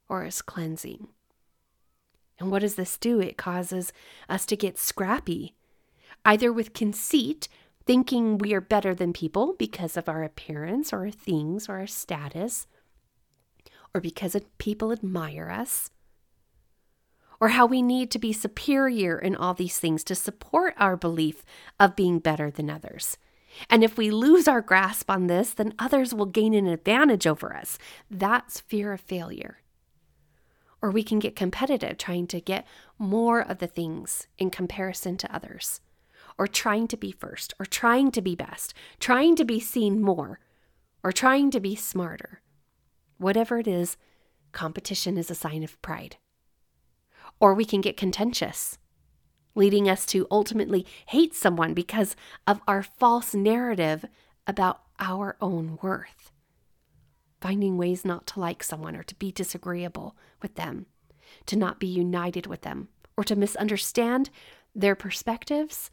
or 0.08 0.22
his 0.22 0.42
cleansing. 0.42 1.08
And 2.38 2.50
what 2.50 2.60
does 2.60 2.74
this 2.74 2.96
do? 2.96 3.20
It 3.20 3.36
causes 3.36 3.92
us 4.28 4.46
to 4.46 4.56
get 4.56 4.78
scrappy, 4.78 5.54
either 6.24 6.52
with 6.52 6.72
conceit, 6.72 7.48
thinking 7.86 8.38
we 8.38 8.54
are 8.54 8.60
better 8.60 8.94
than 8.94 9.12
people 9.12 9.54
because 9.58 9.96
of 9.96 10.08
our 10.08 10.22
appearance 10.22 10.92
or 10.92 11.00
our 11.00 11.10
things 11.10 11.68
or 11.68 11.78
our 11.78 11.86
status, 11.86 12.66
or 13.94 14.00
because 14.00 14.36
people 14.58 14.92
admire 14.92 15.50
us, 15.50 15.90
or 17.40 17.48
how 17.48 17.66
we 17.66 17.82
need 17.82 18.10
to 18.10 18.18
be 18.18 18.32
superior 18.32 19.18
in 19.18 19.34
all 19.34 19.52
these 19.52 19.78
things 19.78 20.04
to 20.04 20.14
support 20.14 20.74
our 20.78 20.96
belief 20.96 21.44
of 21.80 21.96
being 21.96 22.18
better 22.20 22.50
than 22.50 22.70
others. 22.70 23.18
And 23.68 23.84
if 23.84 23.98
we 23.98 24.10
lose 24.10 24.48
our 24.48 24.60
grasp 24.60 25.10
on 25.10 25.26
this, 25.26 25.52
then 25.52 25.74
others 25.78 26.14
will 26.14 26.26
gain 26.26 26.54
an 26.54 26.66
advantage 26.66 27.26
over 27.26 27.54
us. 27.54 27.78
That's 28.10 28.60
fear 28.60 28.92
of 28.92 29.00
failure. 29.00 29.58
Or 30.80 30.90
we 30.90 31.02
can 31.02 31.18
get 31.18 31.36
competitive, 31.36 31.98
trying 31.98 32.26
to 32.28 32.40
get 32.40 32.66
more 32.98 33.40
of 33.40 33.58
the 33.58 33.66
things 33.66 34.26
in 34.38 34.50
comparison 34.50 35.16
to 35.18 35.34
others, 35.34 35.80
or 36.38 36.46
trying 36.46 36.88
to 36.88 36.96
be 36.96 37.12
first, 37.12 37.54
or 37.58 37.66
trying 37.66 38.10
to 38.12 38.22
be 38.22 38.34
best, 38.34 38.74
trying 38.98 39.36
to 39.36 39.44
be 39.44 39.60
seen 39.60 40.00
more, 40.00 40.40
or 41.02 41.12
trying 41.12 41.50
to 41.50 41.60
be 41.60 41.74
smarter. 41.74 42.40
Whatever 43.18 43.58
it 43.58 43.68
is, 43.68 43.96
competition 44.52 45.16
is 45.16 45.30
a 45.30 45.34
sign 45.34 45.62
of 45.62 45.80
pride. 45.82 46.16
Or 47.40 47.54
we 47.54 47.64
can 47.64 47.80
get 47.80 47.96
contentious 47.96 48.78
leading 49.54 49.88
us 49.88 50.06
to 50.06 50.26
ultimately 50.30 50.86
hate 51.06 51.34
someone 51.34 51.74
because 51.74 52.16
of 52.46 52.60
our 52.66 52.82
false 52.82 53.34
narrative 53.34 54.04
about 54.46 54.82
our 54.98 55.36
own 55.40 55.78
worth. 55.82 56.32
Finding 57.40 57.76
ways 57.76 58.04
not 58.04 58.26
to 58.28 58.40
like 58.40 58.62
someone 58.62 58.96
or 58.96 59.02
to 59.02 59.14
be 59.16 59.32
disagreeable 59.32 60.16
with 60.40 60.54
them, 60.54 60.86
to 61.46 61.56
not 61.56 61.80
be 61.80 61.86
united 61.86 62.46
with 62.46 62.62
them, 62.62 62.88
or 63.16 63.24
to 63.24 63.36
misunderstand 63.36 64.30
their 64.74 64.94
perspectives 64.94 65.90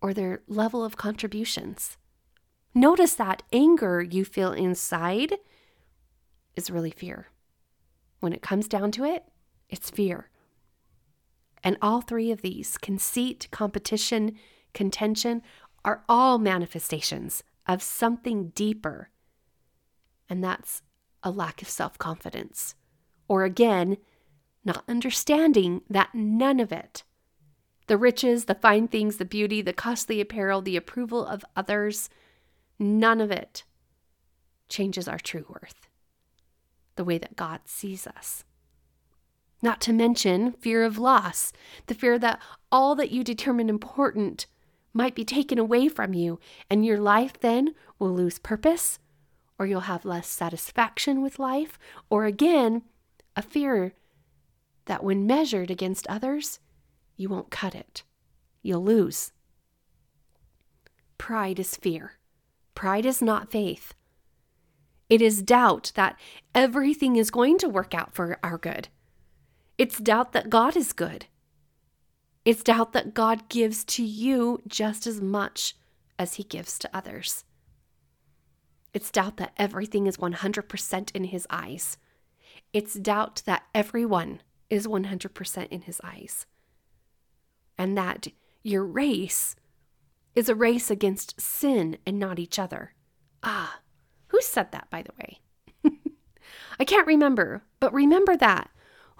or 0.00 0.14
their 0.14 0.42
level 0.46 0.84
of 0.84 0.96
contributions. 0.96 1.96
Notice 2.74 3.14
that 3.14 3.42
anger 3.52 4.02
you 4.02 4.24
feel 4.24 4.52
inside 4.52 5.34
is 6.56 6.70
really 6.70 6.90
fear. 6.90 7.28
When 8.20 8.32
it 8.32 8.42
comes 8.42 8.68
down 8.68 8.92
to 8.92 9.04
it, 9.04 9.24
it's 9.68 9.90
fear. 9.90 10.30
And 11.62 11.76
all 11.82 12.00
three 12.00 12.30
of 12.30 12.42
these 12.42 12.78
conceit, 12.78 13.48
competition, 13.50 14.36
contention 14.74 15.42
are 15.84 16.04
all 16.08 16.38
manifestations 16.38 17.42
of 17.66 17.82
something 17.82 18.50
deeper. 18.50 19.10
And 20.28 20.42
that's 20.42 20.82
a 21.22 21.30
lack 21.30 21.62
of 21.62 21.68
self 21.68 21.98
confidence. 21.98 22.74
Or 23.28 23.44
again, 23.44 23.96
not 24.64 24.84
understanding 24.88 25.82
that 25.88 26.14
none 26.14 26.60
of 26.60 26.72
it 26.72 27.02
the 27.88 27.98
riches, 27.98 28.44
the 28.44 28.54
fine 28.54 28.86
things, 28.86 29.16
the 29.16 29.24
beauty, 29.24 29.60
the 29.60 29.72
costly 29.72 30.20
apparel, 30.20 30.62
the 30.62 30.76
approval 30.76 31.26
of 31.26 31.44
others 31.56 32.08
none 32.78 33.20
of 33.20 33.30
it 33.30 33.64
changes 34.68 35.08
our 35.08 35.18
true 35.18 35.44
worth, 35.48 35.88
the 36.96 37.04
way 37.04 37.18
that 37.18 37.36
God 37.36 37.60
sees 37.64 38.06
us. 38.06 38.44
Not 39.60 39.80
to 39.82 39.92
mention 39.92 40.52
fear 40.52 40.84
of 40.84 40.98
loss, 40.98 41.52
the 41.86 41.94
fear 41.94 42.18
that 42.18 42.40
all 42.70 42.94
that 42.94 43.10
you 43.10 43.24
determine 43.24 43.68
important 43.68 44.46
might 44.92 45.14
be 45.14 45.24
taken 45.24 45.58
away 45.58 45.88
from 45.88 46.14
you, 46.14 46.38
and 46.70 46.84
your 46.84 46.98
life 46.98 47.40
then 47.40 47.74
will 47.98 48.14
lose 48.14 48.38
purpose, 48.38 48.98
or 49.58 49.66
you'll 49.66 49.80
have 49.80 50.04
less 50.04 50.28
satisfaction 50.28 51.20
with 51.20 51.38
life, 51.38 51.78
or 52.08 52.24
again, 52.24 52.82
a 53.34 53.42
fear 53.42 53.94
that 54.84 55.02
when 55.02 55.26
measured 55.26 55.70
against 55.70 56.06
others, 56.06 56.60
you 57.18 57.28
won't 57.28 57.50
cut 57.50 57.74
it. 57.74 58.02
You'll 58.62 58.82
lose. 58.82 59.32
Pride 61.18 61.58
is 61.58 61.76
fear. 61.76 62.12
Pride 62.74 63.04
is 63.04 63.20
not 63.20 63.50
faith. 63.50 63.92
It 65.10 65.20
is 65.20 65.42
doubt 65.42 65.92
that 65.94 66.18
everything 66.54 67.16
is 67.16 67.30
going 67.30 67.58
to 67.58 67.68
work 67.68 67.94
out 67.94 68.14
for 68.14 68.38
our 68.42 68.56
good 68.56 68.88
it's 69.78 69.98
doubt 69.98 70.32
that 70.32 70.50
God 70.50 70.76
is 70.76 70.92
good. 70.92 71.26
It's 72.44 72.64
doubt 72.64 72.92
that 72.94 73.14
God 73.14 73.48
gives 73.48 73.84
to 73.84 74.02
you 74.02 74.60
just 74.66 75.06
as 75.06 75.20
much 75.20 75.76
as 76.18 76.34
he 76.34 76.42
gives 76.42 76.80
to 76.80 76.90
others. 76.92 77.44
It's 78.92 79.12
doubt 79.12 79.36
that 79.36 79.52
everything 79.56 80.08
is 80.08 80.16
100% 80.16 81.10
in 81.14 81.24
his 81.24 81.46
eyes. 81.48 81.96
It's 82.72 82.94
doubt 82.94 83.42
that 83.46 83.66
everyone 83.72 84.42
is 84.68 84.88
100% 84.88 85.68
in 85.68 85.82
his 85.82 86.00
eyes. 86.02 86.46
And 87.78 87.96
that 87.96 88.28
your 88.62 88.84
race 88.84 89.54
is 90.34 90.48
a 90.48 90.54
race 90.54 90.90
against 90.90 91.40
sin 91.40 91.98
and 92.04 92.18
not 92.18 92.38
each 92.38 92.58
other. 92.58 92.94
Ah, 93.42 93.80
who 94.28 94.40
said 94.40 94.72
that, 94.72 94.90
by 94.90 95.02
the 95.02 95.12
way? 95.20 95.40
I 96.80 96.84
can't 96.84 97.06
remember, 97.06 97.62
but 97.80 97.92
remember 97.92 98.36
that. 98.36 98.70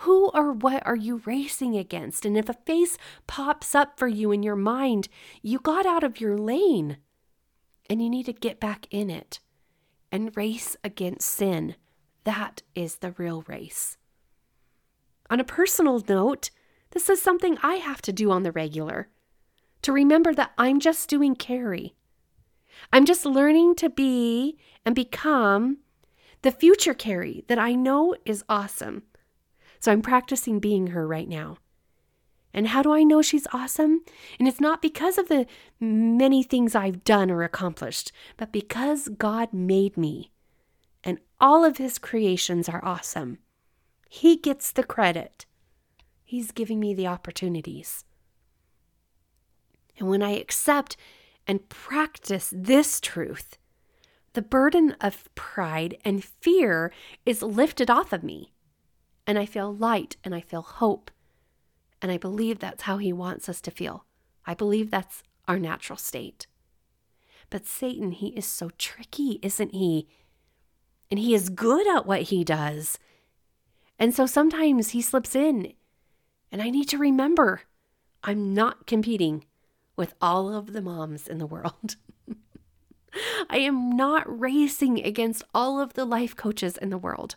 Who 0.02 0.28
or 0.28 0.52
what 0.52 0.86
are 0.86 0.96
you 0.96 1.22
racing 1.24 1.76
against? 1.76 2.24
And 2.24 2.36
if 2.36 2.48
a 2.48 2.54
face 2.54 2.96
pops 3.26 3.74
up 3.74 3.98
for 3.98 4.06
you 4.06 4.30
in 4.30 4.44
your 4.44 4.56
mind, 4.56 5.08
you 5.42 5.58
got 5.58 5.86
out 5.86 6.04
of 6.04 6.20
your 6.20 6.38
lane 6.38 6.98
and 7.90 8.00
you 8.00 8.08
need 8.08 8.26
to 8.26 8.32
get 8.32 8.60
back 8.60 8.86
in 8.90 9.10
it 9.10 9.40
and 10.12 10.36
race 10.36 10.76
against 10.84 11.28
sin. 11.28 11.74
That 12.24 12.62
is 12.74 12.96
the 12.96 13.12
real 13.12 13.42
race. 13.48 13.96
On 15.30 15.40
a 15.40 15.44
personal 15.44 16.02
note, 16.08 16.50
this 16.90 17.08
is 17.08 17.20
something 17.20 17.58
I 17.62 17.74
have 17.74 18.02
to 18.02 18.12
do 18.12 18.30
on 18.30 18.42
the 18.42 18.52
regular 18.52 19.08
to 19.82 19.92
remember 19.92 20.34
that 20.34 20.52
I'm 20.58 20.80
just 20.80 21.08
doing 21.08 21.34
Carrie. 21.36 21.94
I'm 22.92 23.04
just 23.04 23.24
learning 23.24 23.74
to 23.76 23.88
be 23.88 24.58
and 24.84 24.94
become 24.94 25.78
the 26.42 26.52
future 26.52 26.94
Carrie 26.94 27.44
that 27.48 27.58
I 27.58 27.74
know 27.74 28.14
is 28.24 28.44
awesome 28.48 29.02
so 29.80 29.92
I'm 29.92 30.02
practicing 30.02 30.58
being 30.58 30.88
her 30.88 31.06
right 31.06 31.28
now. 31.28 31.58
And 32.52 32.68
how 32.68 32.82
do 32.82 32.92
I 32.92 33.02
know 33.02 33.22
she's 33.22 33.46
awesome? 33.52 34.02
And 34.38 34.48
it's 34.48 34.60
not 34.60 34.82
because 34.82 35.18
of 35.18 35.28
the 35.28 35.46
many 35.78 36.42
things 36.42 36.74
I've 36.74 37.04
done 37.04 37.30
or 37.30 37.42
accomplished, 37.42 38.10
but 38.36 38.52
because 38.52 39.08
God 39.08 39.52
made 39.52 39.96
me. 39.96 40.32
And 41.04 41.18
all 41.40 41.64
of 41.64 41.76
his 41.76 41.98
creations 41.98 42.68
are 42.68 42.84
awesome. 42.84 43.38
He 44.08 44.36
gets 44.36 44.72
the 44.72 44.82
credit. 44.82 45.44
He's 46.28 46.52
giving 46.52 46.78
me 46.78 46.92
the 46.92 47.06
opportunities. 47.06 48.04
And 49.98 50.08
when 50.08 50.22
I 50.22 50.32
accept 50.32 50.98
and 51.46 51.68
practice 51.70 52.52
this 52.54 53.00
truth, 53.00 53.56
the 54.34 54.42
burden 54.42 54.94
of 55.00 55.34
pride 55.34 55.96
and 56.04 56.22
fear 56.22 56.92
is 57.24 57.42
lifted 57.42 57.88
off 57.88 58.12
of 58.12 58.22
me 58.22 58.52
and 59.26 59.38
I 59.38 59.46
feel 59.46 59.74
light 59.74 60.16
and 60.22 60.34
I 60.34 60.42
feel 60.42 60.60
hope. 60.60 61.10
And 62.02 62.12
I 62.12 62.18
believe 62.18 62.58
that's 62.58 62.82
how 62.82 62.98
He 62.98 63.12
wants 63.12 63.48
us 63.48 63.62
to 63.62 63.70
feel. 63.70 64.04
I 64.44 64.52
believe 64.52 64.90
that's 64.90 65.22
our 65.46 65.58
natural 65.58 65.96
state. 65.96 66.46
But 67.48 67.64
Satan, 67.64 68.12
he 68.12 68.28
is 68.28 68.44
so 68.44 68.70
tricky, 68.76 69.38
isn't 69.42 69.72
he? 69.74 70.06
and 71.10 71.18
he 71.18 71.34
is 71.34 71.48
good 71.48 71.86
at 71.86 72.06
what 72.06 72.22
he 72.22 72.44
does. 72.44 72.98
And 73.98 74.14
so 74.14 74.26
sometimes 74.26 74.90
he 74.90 75.02
slips 75.02 75.34
in, 75.34 75.72
and 76.50 76.62
I 76.62 76.70
need 76.70 76.88
to 76.90 76.98
remember 76.98 77.62
I'm 78.22 78.54
not 78.54 78.86
competing 78.86 79.44
with 79.96 80.14
all 80.20 80.52
of 80.54 80.72
the 80.72 80.82
moms 80.82 81.28
in 81.28 81.38
the 81.38 81.46
world. 81.46 81.96
I 83.50 83.58
am 83.58 83.96
not 83.96 84.24
racing 84.40 85.04
against 85.04 85.42
all 85.54 85.80
of 85.80 85.94
the 85.94 86.04
life 86.04 86.36
coaches 86.36 86.76
in 86.76 86.90
the 86.90 86.98
world. 86.98 87.36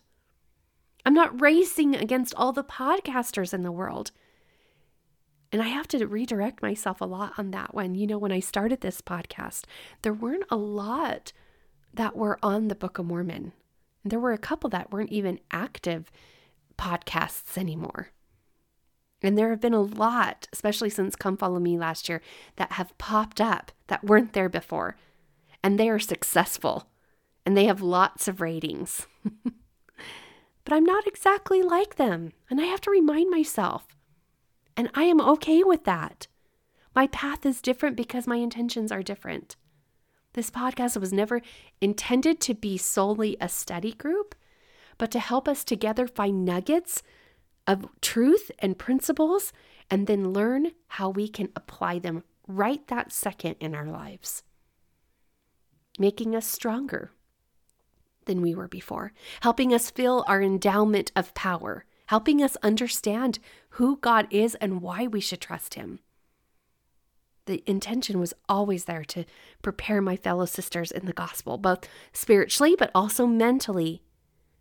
I'm 1.05 1.13
not 1.13 1.41
racing 1.41 1.95
against 1.95 2.35
all 2.35 2.51
the 2.51 2.63
podcasters 2.63 3.53
in 3.53 3.63
the 3.63 3.71
world. 3.71 4.11
And 5.51 5.61
I 5.61 5.67
have 5.67 5.87
to 5.89 6.05
redirect 6.05 6.61
myself 6.61 7.01
a 7.01 7.05
lot 7.05 7.33
on 7.37 7.51
that 7.51 7.73
one. 7.73 7.95
You 7.95 8.07
know, 8.07 8.17
when 8.17 8.31
I 8.31 8.39
started 8.39 8.81
this 8.81 9.01
podcast, 9.01 9.65
there 10.01 10.13
weren't 10.13 10.45
a 10.49 10.55
lot 10.55 11.33
that 11.93 12.15
were 12.15 12.39
on 12.41 12.67
the 12.67 12.75
Book 12.75 12.99
of 12.99 13.05
Mormon. 13.05 13.51
And 14.03 14.11
there 14.11 14.19
were 14.19 14.31
a 14.31 14.37
couple 14.37 14.69
that 14.69 14.91
weren't 14.91 15.11
even 15.11 15.39
active 15.51 16.11
podcasts 16.77 17.57
anymore. 17.57 18.09
And 19.23 19.37
there 19.37 19.49
have 19.49 19.61
been 19.61 19.73
a 19.73 19.81
lot, 19.81 20.47
especially 20.51 20.89
since 20.89 21.15
Come 21.15 21.37
Follow 21.37 21.59
Me 21.59 21.77
last 21.77 22.09
year, 22.09 22.21
that 22.55 22.73
have 22.73 22.97
popped 22.97 23.39
up 23.39 23.71
that 23.87 24.03
weren't 24.03 24.33
there 24.33 24.49
before. 24.49 24.95
And 25.63 25.79
they 25.79 25.89
are 25.89 25.99
successful 25.99 26.87
and 27.45 27.55
they 27.55 27.65
have 27.65 27.81
lots 27.81 28.27
of 28.27 28.41
ratings. 28.41 29.07
but 29.43 30.73
I'm 30.73 30.83
not 30.83 31.07
exactly 31.07 31.61
like 31.61 31.95
them. 31.95 32.31
And 32.49 32.59
I 32.59 32.65
have 32.65 32.81
to 32.81 32.91
remind 32.91 33.29
myself. 33.29 33.95
And 34.75 34.89
I 34.93 35.03
am 35.03 35.21
okay 35.21 35.63
with 35.63 35.83
that. 35.85 36.27
My 36.95 37.07
path 37.07 37.45
is 37.45 37.61
different 37.61 37.95
because 37.95 38.27
my 38.27 38.37
intentions 38.37 38.91
are 38.91 39.03
different. 39.03 39.55
This 40.33 40.49
podcast 40.49 40.97
was 40.99 41.11
never 41.11 41.41
intended 41.81 42.39
to 42.41 42.53
be 42.53 42.77
solely 42.77 43.37
a 43.41 43.49
study 43.49 43.93
group, 43.93 44.35
but 44.97 45.11
to 45.11 45.19
help 45.19 45.47
us 45.47 45.63
together 45.63 46.07
find 46.07 46.45
nuggets 46.45 47.03
of 47.67 47.87
truth 48.01 48.51
and 48.59 48.77
principles 48.77 49.53
and 49.89 50.07
then 50.07 50.33
learn 50.33 50.71
how 50.87 51.09
we 51.09 51.27
can 51.27 51.49
apply 51.55 51.99
them 51.99 52.23
right 52.47 52.87
that 52.87 53.11
second 53.11 53.55
in 53.59 53.75
our 53.75 53.87
lives, 53.87 54.43
making 55.99 56.35
us 56.35 56.45
stronger 56.45 57.11
than 58.25 58.41
we 58.41 58.55
were 58.55 58.67
before, 58.67 59.13
helping 59.41 59.73
us 59.73 59.91
feel 59.91 60.23
our 60.27 60.41
endowment 60.41 61.11
of 61.15 61.33
power, 61.33 61.85
helping 62.07 62.41
us 62.41 62.57
understand 62.63 63.39
who 63.71 63.97
God 63.97 64.27
is 64.31 64.55
and 64.55 64.81
why 64.81 65.07
we 65.07 65.21
should 65.21 65.41
trust 65.41 65.75
Him. 65.75 65.99
The 67.45 67.63
intention 67.65 68.19
was 68.19 68.33
always 68.47 68.85
there 68.85 69.03
to 69.05 69.25
prepare 69.61 70.01
my 70.01 70.15
fellow 70.15 70.45
sisters 70.45 70.91
in 70.91 71.05
the 71.05 71.13
gospel, 71.13 71.57
both 71.57 71.87
spiritually 72.13 72.75
but 72.77 72.91
also 72.93 73.25
mentally, 73.25 74.03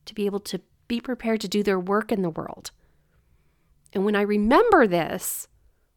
to 0.07 0.15
be 0.15 0.27
able 0.27 0.41
to 0.41 0.61
be 0.89 1.01
prepared 1.01 1.41
to 1.43 1.49
do 1.49 1.63
their 1.63 1.79
work 1.79 2.11
in 2.11 2.23
the 2.23 2.31
world 2.31 2.73
and 3.93 4.05
when 4.05 4.17
I 4.17 4.23
remember 4.23 4.87
this, 4.87 5.49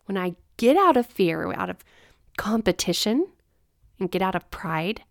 when 0.06 0.18
I 0.18 0.36
get 0.58 0.78
out 0.78 0.98
of 0.98 1.06
fear, 1.06 1.52
out 1.54 1.70
of 1.70 1.84
competition, 2.38 3.28
and 4.00 4.12
get 4.12 4.22
out 4.22 4.36
of 4.36 4.50
pride, 4.52 5.04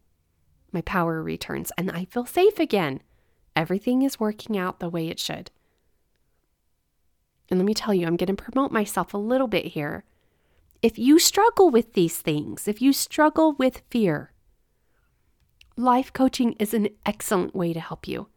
my 0.72 0.80
power 0.80 1.22
returns 1.22 1.70
and 1.76 1.90
I 1.90 2.06
feel 2.06 2.26
safe 2.26 2.58
again. 2.58 3.00
Everything 3.54 4.02
is 4.02 4.18
working 4.18 4.56
out 4.56 4.80
the 4.80 4.88
way 4.88 5.08
it 5.08 5.20
should. 5.20 5.50
And 7.50 7.58
let 7.58 7.66
me 7.66 7.74
tell 7.74 7.92
you, 7.92 8.06
I'm 8.06 8.16
going 8.16 8.34
to 8.34 8.42
promote 8.42 8.72
myself 8.72 9.12
a 9.12 9.18
little 9.18 9.46
bit 9.46 9.66
here. 9.66 10.04
If 10.80 10.98
you 10.98 11.18
struggle 11.18 11.70
with 11.70 11.92
these 11.92 12.18
things, 12.18 12.66
if 12.66 12.80
you 12.80 12.92
struggle 12.92 13.52
with 13.52 13.82
fear, 13.90 14.32
life 15.76 16.12
coaching 16.12 16.54
is 16.58 16.72
an 16.72 16.88
excellent 17.04 17.54
way 17.54 17.72
to 17.72 17.80
help 17.80 18.08
you. 18.08 18.28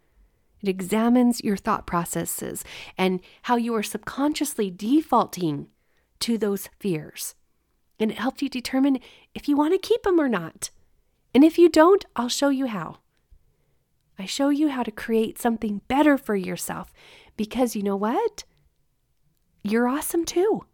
It 0.65 0.69
examines 0.69 1.43
your 1.43 1.57
thought 1.57 1.85
processes 1.85 2.63
and 2.97 3.19
how 3.43 3.55
you 3.55 3.75
are 3.75 3.83
subconsciously 3.83 4.71
defaulting 4.71 5.67
to 6.21 6.39
those 6.39 6.69
fears. 6.79 7.35
And 7.99 8.09
it 8.09 8.17
helps 8.17 8.41
you 8.41 8.49
determine 8.49 8.97
if 9.35 9.47
you 9.47 9.55
want 9.55 9.75
to 9.75 9.87
keep 9.87 10.01
them 10.01 10.19
or 10.19 10.27
not. 10.27 10.71
And 11.35 11.43
if 11.43 11.59
you 11.59 11.69
don't, 11.69 12.03
I'll 12.15 12.29
show 12.29 12.49
you 12.49 12.65
how. 12.65 12.97
I 14.17 14.25
show 14.25 14.49
you 14.49 14.69
how 14.69 14.81
to 14.81 14.89
create 14.89 15.37
something 15.37 15.81
better 15.87 16.17
for 16.17 16.35
yourself 16.35 16.91
because 17.37 17.75
you 17.75 17.83
know 17.83 17.95
what? 17.95 18.43
You're 19.61 19.87
awesome 19.87 20.25
too. 20.25 20.65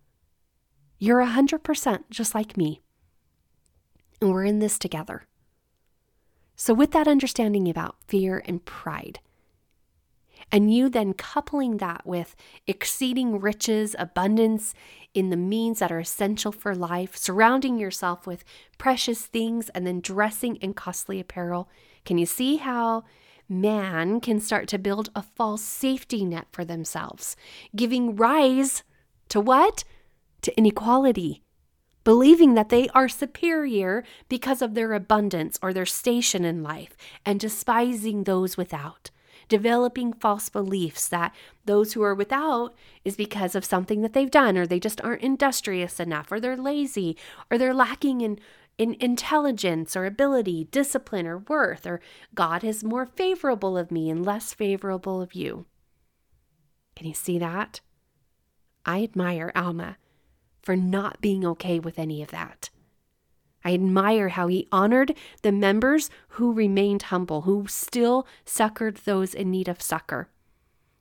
You're 0.99 1.21
100% 1.21 2.03
just 2.09 2.33
like 2.33 2.55
me. 2.55 2.79
And 4.21 4.31
we're 4.31 4.45
in 4.45 4.59
this 4.59 4.79
together. 4.79 5.27
So, 6.55 6.73
with 6.73 6.91
that 6.91 7.09
understanding 7.09 7.67
about 7.67 7.97
fear 8.07 8.41
and 8.45 8.63
pride, 8.63 9.19
and 10.51 10.73
you 10.73 10.89
then 10.89 11.13
coupling 11.13 11.77
that 11.77 12.05
with 12.05 12.35
exceeding 12.67 13.39
riches, 13.39 13.95
abundance 13.97 14.73
in 15.13 15.29
the 15.29 15.37
means 15.37 15.79
that 15.79 15.91
are 15.91 15.99
essential 15.99 16.51
for 16.51 16.75
life, 16.75 17.15
surrounding 17.15 17.77
yourself 17.77 18.27
with 18.27 18.43
precious 18.77 19.25
things, 19.25 19.69
and 19.69 19.87
then 19.87 20.01
dressing 20.01 20.57
in 20.57 20.73
costly 20.73 21.19
apparel. 21.19 21.69
Can 22.05 22.17
you 22.17 22.25
see 22.25 22.57
how 22.57 23.03
man 23.47 24.19
can 24.19 24.39
start 24.39 24.67
to 24.69 24.77
build 24.77 25.09
a 25.15 25.21
false 25.21 25.61
safety 25.61 26.25
net 26.25 26.47
for 26.51 26.65
themselves, 26.65 27.35
giving 27.75 28.15
rise 28.15 28.83
to 29.29 29.39
what? 29.39 29.83
To 30.41 30.57
inequality. 30.57 31.43
Believing 32.03 32.55
that 32.55 32.69
they 32.69 32.89
are 32.89 33.07
superior 33.07 34.03
because 34.27 34.61
of 34.61 34.73
their 34.73 34.93
abundance 34.93 35.59
or 35.61 35.71
their 35.71 35.85
station 35.85 36.43
in 36.43 36.63
life, 36.63 36.97
and 37.25 37.39
despising 37.39 38.23
those 38.23 38.57
without 38.57 39.11
developing 39.51 40.13
false 40.13 40.47
beliefs 40.47 41.09
that 41.09 41.35
those 41.65 41.91
who 41.91 42.01
are 42.01 42.15
without 42.15 42.73
is 43.03 43.17
because 43.17 43.53
of 43.53 43.65
something 43.65 44.01
that 44.01 44.13
they've 44.13 44.31
done, 44.31 44.57
or 44.57 44.65
they 44.65 44.79
just 44.79 45.01
aren't 45.01 45.21
industrious 45.21 45.99
enough, 45.99 46.31
or 46.31 46.39
they're 46.39 46.55
lazy, 46.55 47.17
or 47.51 47.57
they're 47.57 47.73
lacking 47.73 48.21
in, 48.21 48.39
in 48.77 48.95
intelligence 49.01 49.93
or 49.93 50.05
ability, 50.05 50.69
discipline 50.71 51.27
or 51.27 51.39
worth, 51.39 51.85
or 51.85 51.99
God 52.33 52.63
is 52.63 52.81
more 52.81 53.05
favorable 53.05 53.77
of 53.77 53.91
me 53.91 54.09
and 54.09 54.25
less 54.25 54.53
favorable 54.53 55.21
of 55.21 55.35
you. 55.35 55.65
Can 56.95 57.05
you 57.07 57.13
see 57.13 57.37
that? 57.37 57.81
I 58.85 59.03
admire 59.03 59.51
Alma 59.53 59.97
for 60.61 60.77
not 60.77 61.19
being 61.19 61.45
okay 61.45 61.77
with 61.77 61.99
any 61.99 62.23
of 62.23 62.31
that. 62.31 62.69
I 63.63 63.73
admire 63.73 64.29
how 64.29 64.47
he 64.47 64.67
honored 64.71 65.15
the 65.41 65.51
members 65.51 66.09
who 66.29 66.51
remained 66.51 67.03
humble, 67.03 67.41
who 67.41 67.67
still 67.67 68.27
succored 68.45 68.97
those 68.97 69.33
in 69.33 69.51
need 69.51 69.67
of 69.67 69.81
succor, 69.81 70.29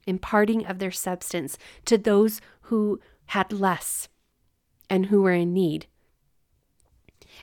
imparting 0.06 0.66
of 0.66 0.78
their 0.78 0.90
substance 0.90 1.56
to 1.86 1.96
those 1.96 2.40
who 2.62 3.00
had 3.26 3.52
less 3.52 4.08
and 4.88 5.06
who 5.06 5.22
were 5.22 5.32
in 5.32 5.52
need, 5.54 5.86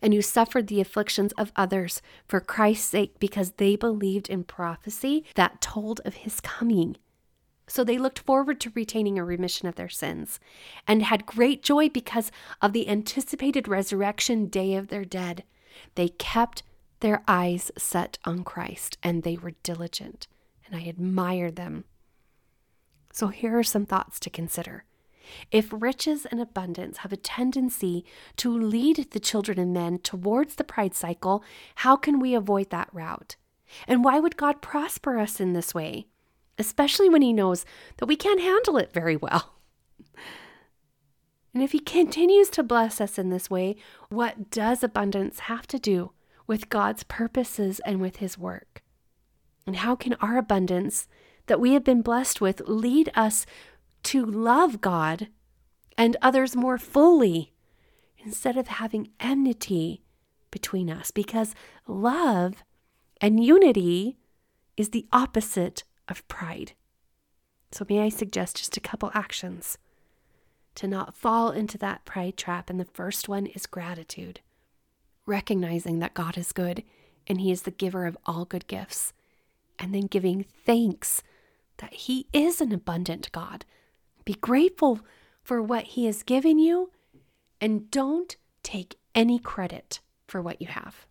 and 0.01 0.13
who 0.13 0.21
suffered 0.21 0.67
the 0.67 0.81
afflictions 0.81 1.31
of 1.33 1.51
others 1.55 2.01
for 2.27 2.39
Christ's 2.39 2.85
sake 2.85 3.19
because 3.19 3.51
they 3.51 3.75
believed 3.75 4.29
in 4.29 4.43
prophecy 4.43 5.23
that 5.35 5.61
told 5.61 6.01
of 6.05 6.15
his 6.15 6.39
coming. 6.41 6.97
So 7.67 7.83
they 7.83 7.97
looked 7.97 8.19
forward 8.19 8.61
to 8.61 8.71
retaining 8.73 9.19
a 9.19 9.25
remission 9.25 9.67
of 9.67 9.75
their 9.75 9.89
sins 9.89 10.39
and 10.87 11.03
had 11.03 11.25
great 11.25 11.63
joy 11.63 11.89
because 11.89 12.31
of 12.61 12.71
the 12.73 12.87
anticipated 12.87 13.67
resurrection 13.67 14.47
day 14.47 14.75
of 14.75 14.87
their 14.87 15.05
dead. 15.05 15.43
They 15.95 16.09
kept 16.09 16.63
their 17.01 17.23
eyes 17.27 17.71
set 17.77 18.17
on 18.23 18.43
Christ 18.43 18.97
and 19.03 19.23
they 19.23 19.37
were 19.37 19.51
diligent, 19.63 20.27
and 20.65 20.75
I 20.75 20.85
admired 20.85 21.57
them. 21.57 21.83
So 23.11 23.27
here 23.27 23.57
are 23.57 23.63
some 23.63 23.85
thoughts 23.85 24.19
to 24.21 24.29
consider. 24.29 24.85
If 25.51 25.73
riches 25.73 26.25
and 26.25 26.39
abundance 26.39 26.99
have 26.99 27.11
a 27.11 27.17
tendency 27.17 28.05
to 28.37 28.49
lead 28.49 29.11
the 29.11 29.19
children 29.19 29.59
of 29.59 29.67
men 29.67 29.99
towards 29.99 30.55
the 30.55 30.63
pride 30.63 30.95
cycle, 30.95 31.43
how 31.75 31.95
can 31.97 32.19
we 32.19 32.33
avoid 32.33 32.69
that 32.69 32.89
route? 32.93 33.35
And 33.87 34.03
why 34.03 34.19
would 34.19 34.37
God 34.37 34.61
prosper 34.61 35.19
us 35.19 35.39
in 35.41 35.53
this 35.53 35.75
way? 35.75 36.07
Especially 36.57 37.09
when 37.09 37.21
he 37.21 37.33
knows 37.33 37.65
that 37.97 38.05
we 38.05 38.15
can't 38.15 38.41
handle 38.41 38.77
it 38.77 38.93
very 38.93 39.15
well. 39.15 39.55
And 41.53 41.63
if 41.63 41.71
he 41.71 41.79
continues 41.79 42.49
to 42.51 42.61
bless 42.61 43.01
us 43.01 43.17
in 43.17 43.29
this 43.29 43.49
way, 43.49 43.77
what 44.09 44.51
does 44.51 44.83
abundance 44.83 45.39
have 45.39 45.65
to 45.67 45.79
do 45.79 46.11
with 46.45 46.69
God's 46.69 47.03
purposes 47.03 47.81
and 47.85 47.99
with 47.99 48.17
his 48.17 48.37
work? 48.37 48.83
And 49.65 49.77
how 49.77 49.95
can 49.95 50.13
our 50.15 50.37
abundance 50.37 51.07
that 51.47 51.59
we 51.59 51.73
have 51.73 51.83
been 51.83 52.01
blessed 52.01 52.41
with 52.41 52.61
lead 52.67 53.09
us 53.15 53.45
to 54.03 54.25
love 54.25 54.81
God 54.81 55.29
and 55.97 56.15
others 56.21 56.55
more 56.55 56.77
fully 56.77 57.53
instead 58.23 58.55
of 58.55 58.67
having 58.67 59.09
enmity 59.19 60.03
between 60.51 60.89
us? 60.89 61.11
Because 61.11 61.55
love 61.87 62.63
and 63.19 63.43
unity 63.43 64.19
is 64.77 64.89
the 64.89 65.07
opposite 65.11 65.83
of 66.07 66.27
pride. 66.27 66.73
So, 67.71 67.85
may 67.89 67.99
I 67.99 68.09
suggest 68.09 68.57
just 68.57 68.77
a 68.77 68.81
couple 68.81 69.11
actions 69.13 69.77
to 70.75 70.87
not 70.87 71.15
fall 71.15 71.51
into 71.51 71.77
that 71.79 72.05
pride 72.05 72.37
trap? 72.37 72.69
And 72.69 72.79
the 72.79 72.85
first 72.85 73.27
one 73.27 73.45
is 73.47 73.65
gratitude, 73.65 74.39
recognizing 75.25 75.99
that 75.99 76.13
God 76.13 76.37
is 76.37 76.51
good 76.51 76.83
and 77.27 77.41
He 77.41 77.51
is 77.51 77.63
the 77.63 77.71
giver 77.71 78.05
of 78.05 78.17
all 78.25 78.45
good 78.45 78.67
gifts. 78.67 79.13
and 79.79 79.93
then 79.93 80.07
giving 80.07 80.43
thanks 80.65 81.21
that 81.77 81.93
He 81.93 82.25
is 82.33 82.61
an 82.61 82.71
abundant 82.71 83.31
God. 83.31 83.63
Be 84.25 84.33
grateful 84.33 85.01
for 85.43 85.61
what 85.61 85.83
He 85.83 86.05
has 86.05 86.23
given 86.23 86.57
you 86.57 86.91
and 87.61 87.91
don't 87.91 88.35
take 88.63 88.97
any 89.13 89.37
credit 89.39 89.99
for 90.27 90.41
what 90.41 90.61
you 90.61 90.67
have. 90.67 91.05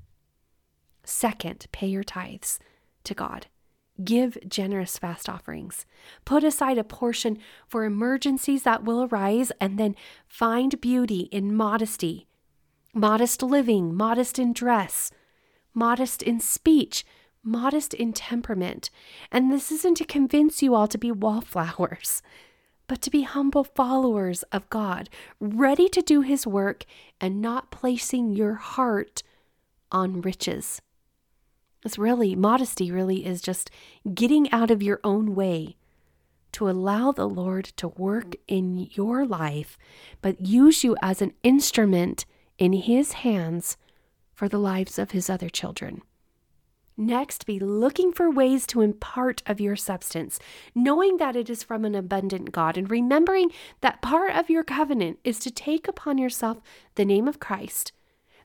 Second, 1.05 1.67
pay 1.71 1.87
your 1.87 2.03
tithes 2.05 2.59
to 3.05 3.15
God. 3.15 3.47
Give 4.05 4.37
generous 4.47 4.99
fast 4.99 5.29
offerings. 5.29 5.87
Put 6.25 6.45
aside 6.45 6.77
a 6.77 6.85
portion 6.85 7.39
for 7.67 7.85
emergencies 7.85 8.63
that 8.65 8.85
will 8.85 9.05
arise 9.05 9.53
and 9.61 9.79
then 9.79 9.97
find 10.27 10.81
beauty 10.81 11.29
in 11.33 11.55
modesty. 11.55 12.27
Modest 12.93 13.43
living, 13.43 13.95
modest 13.95 14.39
in 14.39 14.53
dress, 14.53 15.11
modest 15.73 16.23
in 16.23 16.41
speech, 16.41 17.05
modest 17.43 17.95
in 17.95 18.13
temperament. 18.13 18.91
And 19.31 19.51
this 19.51 19.71
isn't 19.71 19.97
to 19.99 20.05
convince 20.05 20.63
you 20.63 20.75
all 20.75 20.89
to 20.89 20.99
be 20.99 21.13
wallflowers, 21.13 22.23
but 22.89 23.01
to 23.03 23.11
be 23.11 23.23
humble 23.23 23.65
followers 23.65 24.43
of 24.45 24.69
God, 24.69 25.09
ready 25.41 25.89
to 25.89 26.03
do 26.03 26.21
His 26.21 26.47
work 26.47 26.85
and 27.21 27.41
not 27.41 27.71
placing 27.71 28.31
your 28.31 28.55
heart 28.55 29.23
on 29.91 30.21
riches. 30.21 30.83
It's 31.87 31.99
really, 31.99 32.35
modesty 32.35 32.91
really 32.91 33.25
is 33.25 33.41
just 33.41 33.71
getting 34.13 34.51
out 34.51 34.73
of 34.73 34.83
your 34.83 34.99
own 35.05 35.37
way 35.37 35.77
to 36.51 36.69
allow 36.69 37.13
the 37.13 37.29
Lord 37.29 37.67
to 37.77 37.87
work 37.87 38.35
in 38.49 38.89
your 38.95 39.25
life, 39.25 39.79
but 40.21 40.41
use 40.41 40.83
you 40.83 40.97
as 41.01 41.23
an 41.23 41.33
instrument 41.45 42.27
in 42.59 42.73
His 42.73 43.13
hands 43.13 43.77
for 44.35 44.49
the 44.49 44.59
lives 44.59 44.99
of 44.99 45.13
His 45.13 45.31
other 45.31 45.49
children. 45.49 46.03
Next, 46.97 47.47
be 47.47 47.61
looking 47.61 48.11
for 48.11 48.29
ways 48.33 48.67
to 48.67 48.81
impart 48.81 49.45
of 49.47 49.61
your 49.61 49.77
substance, 49.77 50.41
knowing 50.75 51.19
that 51.19 51.37
it 51.37 51.49
is 51.49 51.63
from 51.63 51.85
an 51.85 51.95
abundant 51.95 52.51
God, 52.51 52.77
and 52.77 52.91
remembering 52.91 53.53
that 53.81 54.03
part 54.03 54.35
of 54.35 54.51
your 54.51 54.65
covenant 54.65 55.21
is 55.23 55.39
to 55.39 55.53
take 55.53 55.87
upon 55.87 56.19
yourself 56.19 56.59
the 56.97 57.05
name 57.05 57.29
of 57.29 57.39
Christ, 57.39 57.93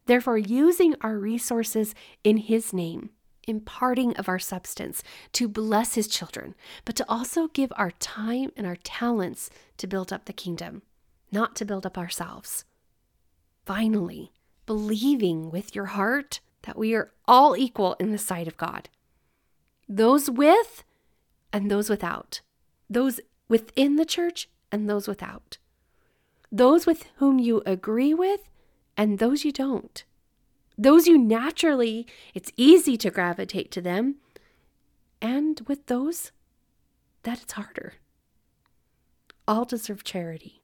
therefore, 0.06 0.38
using 0.38 0.94
our 1.02 1.18
resources 1.18 1.96
in 2.24 2.38
His 2.38 2.72
name 2.72 3.10
imparting 3.52 4.18
of 4.18 4.28
our 4.28 4.40
substance 4.40 5.04
to 5.34 5.48
bless 5.48 5.94
his 5.94 6.08
children, 6.08 6.56
but 6.86 6.96
to 6.96 7.06
also 7.08 7.48
give 7.50 7.72
our 7.76 7.92
time 7.92 8.52
and 8.58 8.66
our 8.66 8.78
talents 8.78 9.52
to 9.78 9.86
build 9.86 10.12
up 10.12 10.26
the 10.26 10.34
kingdom, 10.34 10.82
not 11.32 11.56
to 11.58 11.66
build 11.66 11.86
up 11.86 11.98
ourselves. 11.98 12.66
Finally, 13.66 14.32
believing 14.66 15.52
with 15.52 15.76
your 15.76 15.86
heart 15.88 16.40
that 16.64 16.78
we 16.78 16.96
are 16.96 17.12
all 17.28 17.56
equal 17.56 17.96
in 18.00 18.12
the 18.12 18.18
sight 18.18 18.48
of 18.48 18.58
God. 18.58 18.90
Those 19.88 20.30
with 20.30 20.84
and 21.54 21.70
those 21.70 21.90
without. 21.90 22.42
Those 22.90 23.20
within 23.48 23.98
the 23.98 24.06
church 24.06 24.50
and 24.72 24.90
those 24.90 25.08
without. 25.08 25.58
Those 26.52 26.86
with 26.86 27.06
whom 27.18 27.40
you 27.40 27.62
agree 27.66 28.14
with 28.14 28.50
and 28.98 29.20
those 29.20 29.46
you 29.46 29.52
don't. 29.52 30.04
Those 30.82 31.06
you 31.06 31.16
naturally, 31.16 32.08
it's 32.34 32.52
easy 32.58 32.98
to 32.98 33.12
gravitate 33.12 33.70
to 33.70 33.82
them. 33.82 34.16
And 35.22 35.62
with 35.68 35.86
those, 35.86 36.32
that 37.22 37.40
it's 37.40 37.54
harder. 37.54 37.94
All 39.48 39.64
deserve 39.64 40.04
charity. 40.04 40.64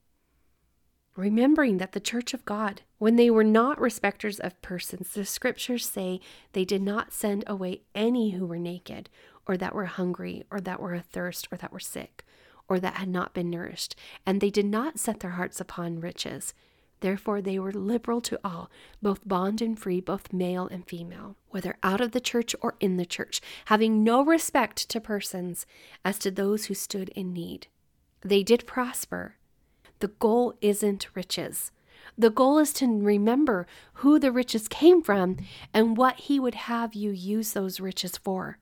Remembering 1.16 1.78
that 1.78 1.92
the 1.92 2.00
church 2.00 2.34
of 2.34 2.46
God, 2.46 2.82
when 2.98 3.16
they 3.16 3.30
were 3.30 3.44
not 3.44 3.80
respecters 3.80 4.40
of 4.40 4.60
persons, 4.64 5.14
the 5.14 5.24
scriptures 5.24 5.88
say 5.88 6.20
they 6.54 6.66
did 6.66 6.82
not 6.82 7.14
send 7.14 7.44
away 7.46 7.82
any 7.94 8.32
who 8.32 8.48
were 8.48 8.58
naked, 8.58 9.12
or 9.46 9.56
that 9.56 9.76
were 9.76 9.86
hungry, 9.86 10.44
or 10.50 10.60
that 10.60 10.80
were 10.80 10.96
athirst, 10.96 11.48
or 11.52 11.60
that 11.60 11.72
were 11.72 11.80
sick, 11.80 12.26
or 12.68 12.80
that 12.80 12.96
had 12.96 13.10
not 13.10 13.36
been 13.36 13.52
nourished. 13.52 13.96
And 14.26 14.42
they 14.42 14.50
did 14.50 14.66
not 14.66 14.98
set 14.98 15.20
their 15.20 15.32
hearts 15.32 15.62
upon 15.62 16.00
riches. 16.00 16.56
Therefore, 17.00 17.42
they 17.42 17.60
were 17.60 17.72
liberal 17.72 18.22
to 18.22 18.40
all, 18.44 18.72
both 19.02 19.28
bond 19.28 19.62
and 19.62 19.78
free, 19.78 20.02
both 20.02 20.34
male 20.34 20.68
and 20.68 20.88
female, 20.88 21.36
whether 21.50 21.78
out 21.84 22.02
of 22.02 22.12
the 22.12 22.20
church 22.20 22.56
or 22.62 22.76
in 22.80 22.98
the 22.98 23.06
church, 23.06 23.40
having 23.66 24.04
no 24.04 24.24
respect 24.24 24.90
to 24.90 25.00
persons 25.00 25.66
as 26.04 26.18
to 26.20 26.32
those 26.32 26.66
who 26.66 26.74
stood 26.74 27.10
in 27.10 27.34
need. 27.34 27.68
They 28.22 28.42
did 28.42 28.66
prosper. 28.66 29.36
The 30.00 30.08
goal 30.08 30.56
isn't 30.62 31.16
riches. 31.16 31.72
The 32.18 32.30
goal 32.30 32.58
is 32.58 32.74
to 32.74 32.88
remember 32.88 33.68
who 33.96 34.20
the 34.20 34.32
riches 34.32 34.68
came 34.68 35.02
from 35.04 35.38
and 35.74 35.98
what 35.98 36.16
He 36.22 36.40
would 36.40 36.56
have 36.56 36.96
you 36.96 37.12
use 37.12 37.54
those 37.54 37.80
riches 37.80 38.18
for. 38.18 38.58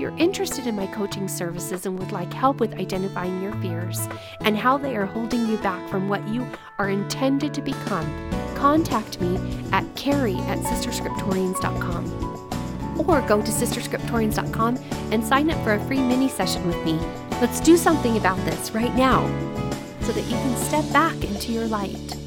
You're 0.00 0.16
interested 0.16 0.66
in 0.66 0.74
my 0.76 0.86
coaching 0.86 1.28
services 1.28 1.84
and 1.84 1.98
would 1.98 2.10
like 2.10 2.32
help 2.32 2.58
with 2.58 2.72
identifying 2.72 3.42
your 3.42 3.52
fears 3.60 4.08
and 4.40 4.56
how 4.56 4.78
they 4.78 4.96
are 4.96 5.04
holding 5.04 5.46
you 5.46 5.58
back 5.58 5.86
from 5.90 6.08
what 6.08 6.26
you 6.26 6.46
are 6.78 6.88
intended 6.88 7.52
to 7.52 7.60
become, 7.60 8.06
contact 8.54 9.20
me 9.20 9.36
at 9.72 9.84
carrie 9.96 10.38
at 10.48 10.60
sisterscriptorians.com. 10.60 13.04
Or 13.06 13.20
go 13.28 13.42
to 13.42 13.52
sisterscriptorians.com 13.52 14.78
and 15.12 15.22
sign 15.22 15.50
up 15.50 15.62
for 15.62 15.74
a 15.74 15.84
free 15.84 16.00
mini 16.00 16.30
session 16.30 16.66
with 16.66 16.82
me. 16.82 16.94
Let's 17.42 17.60
do 17.60 17.76
something 17.76 18.16
about 18.16 18.42
this 18.46 18.70
right 18.70 18.96
now 18.96 19.26
so 20.00 20.12
that 20.12 20.24
you 20.24 20.36
can 20.36 20.56
step 20.56 20.90
back 20.94 21.22
into 21.24 21.52
your 21.52 21.66
light. 21.66 22.19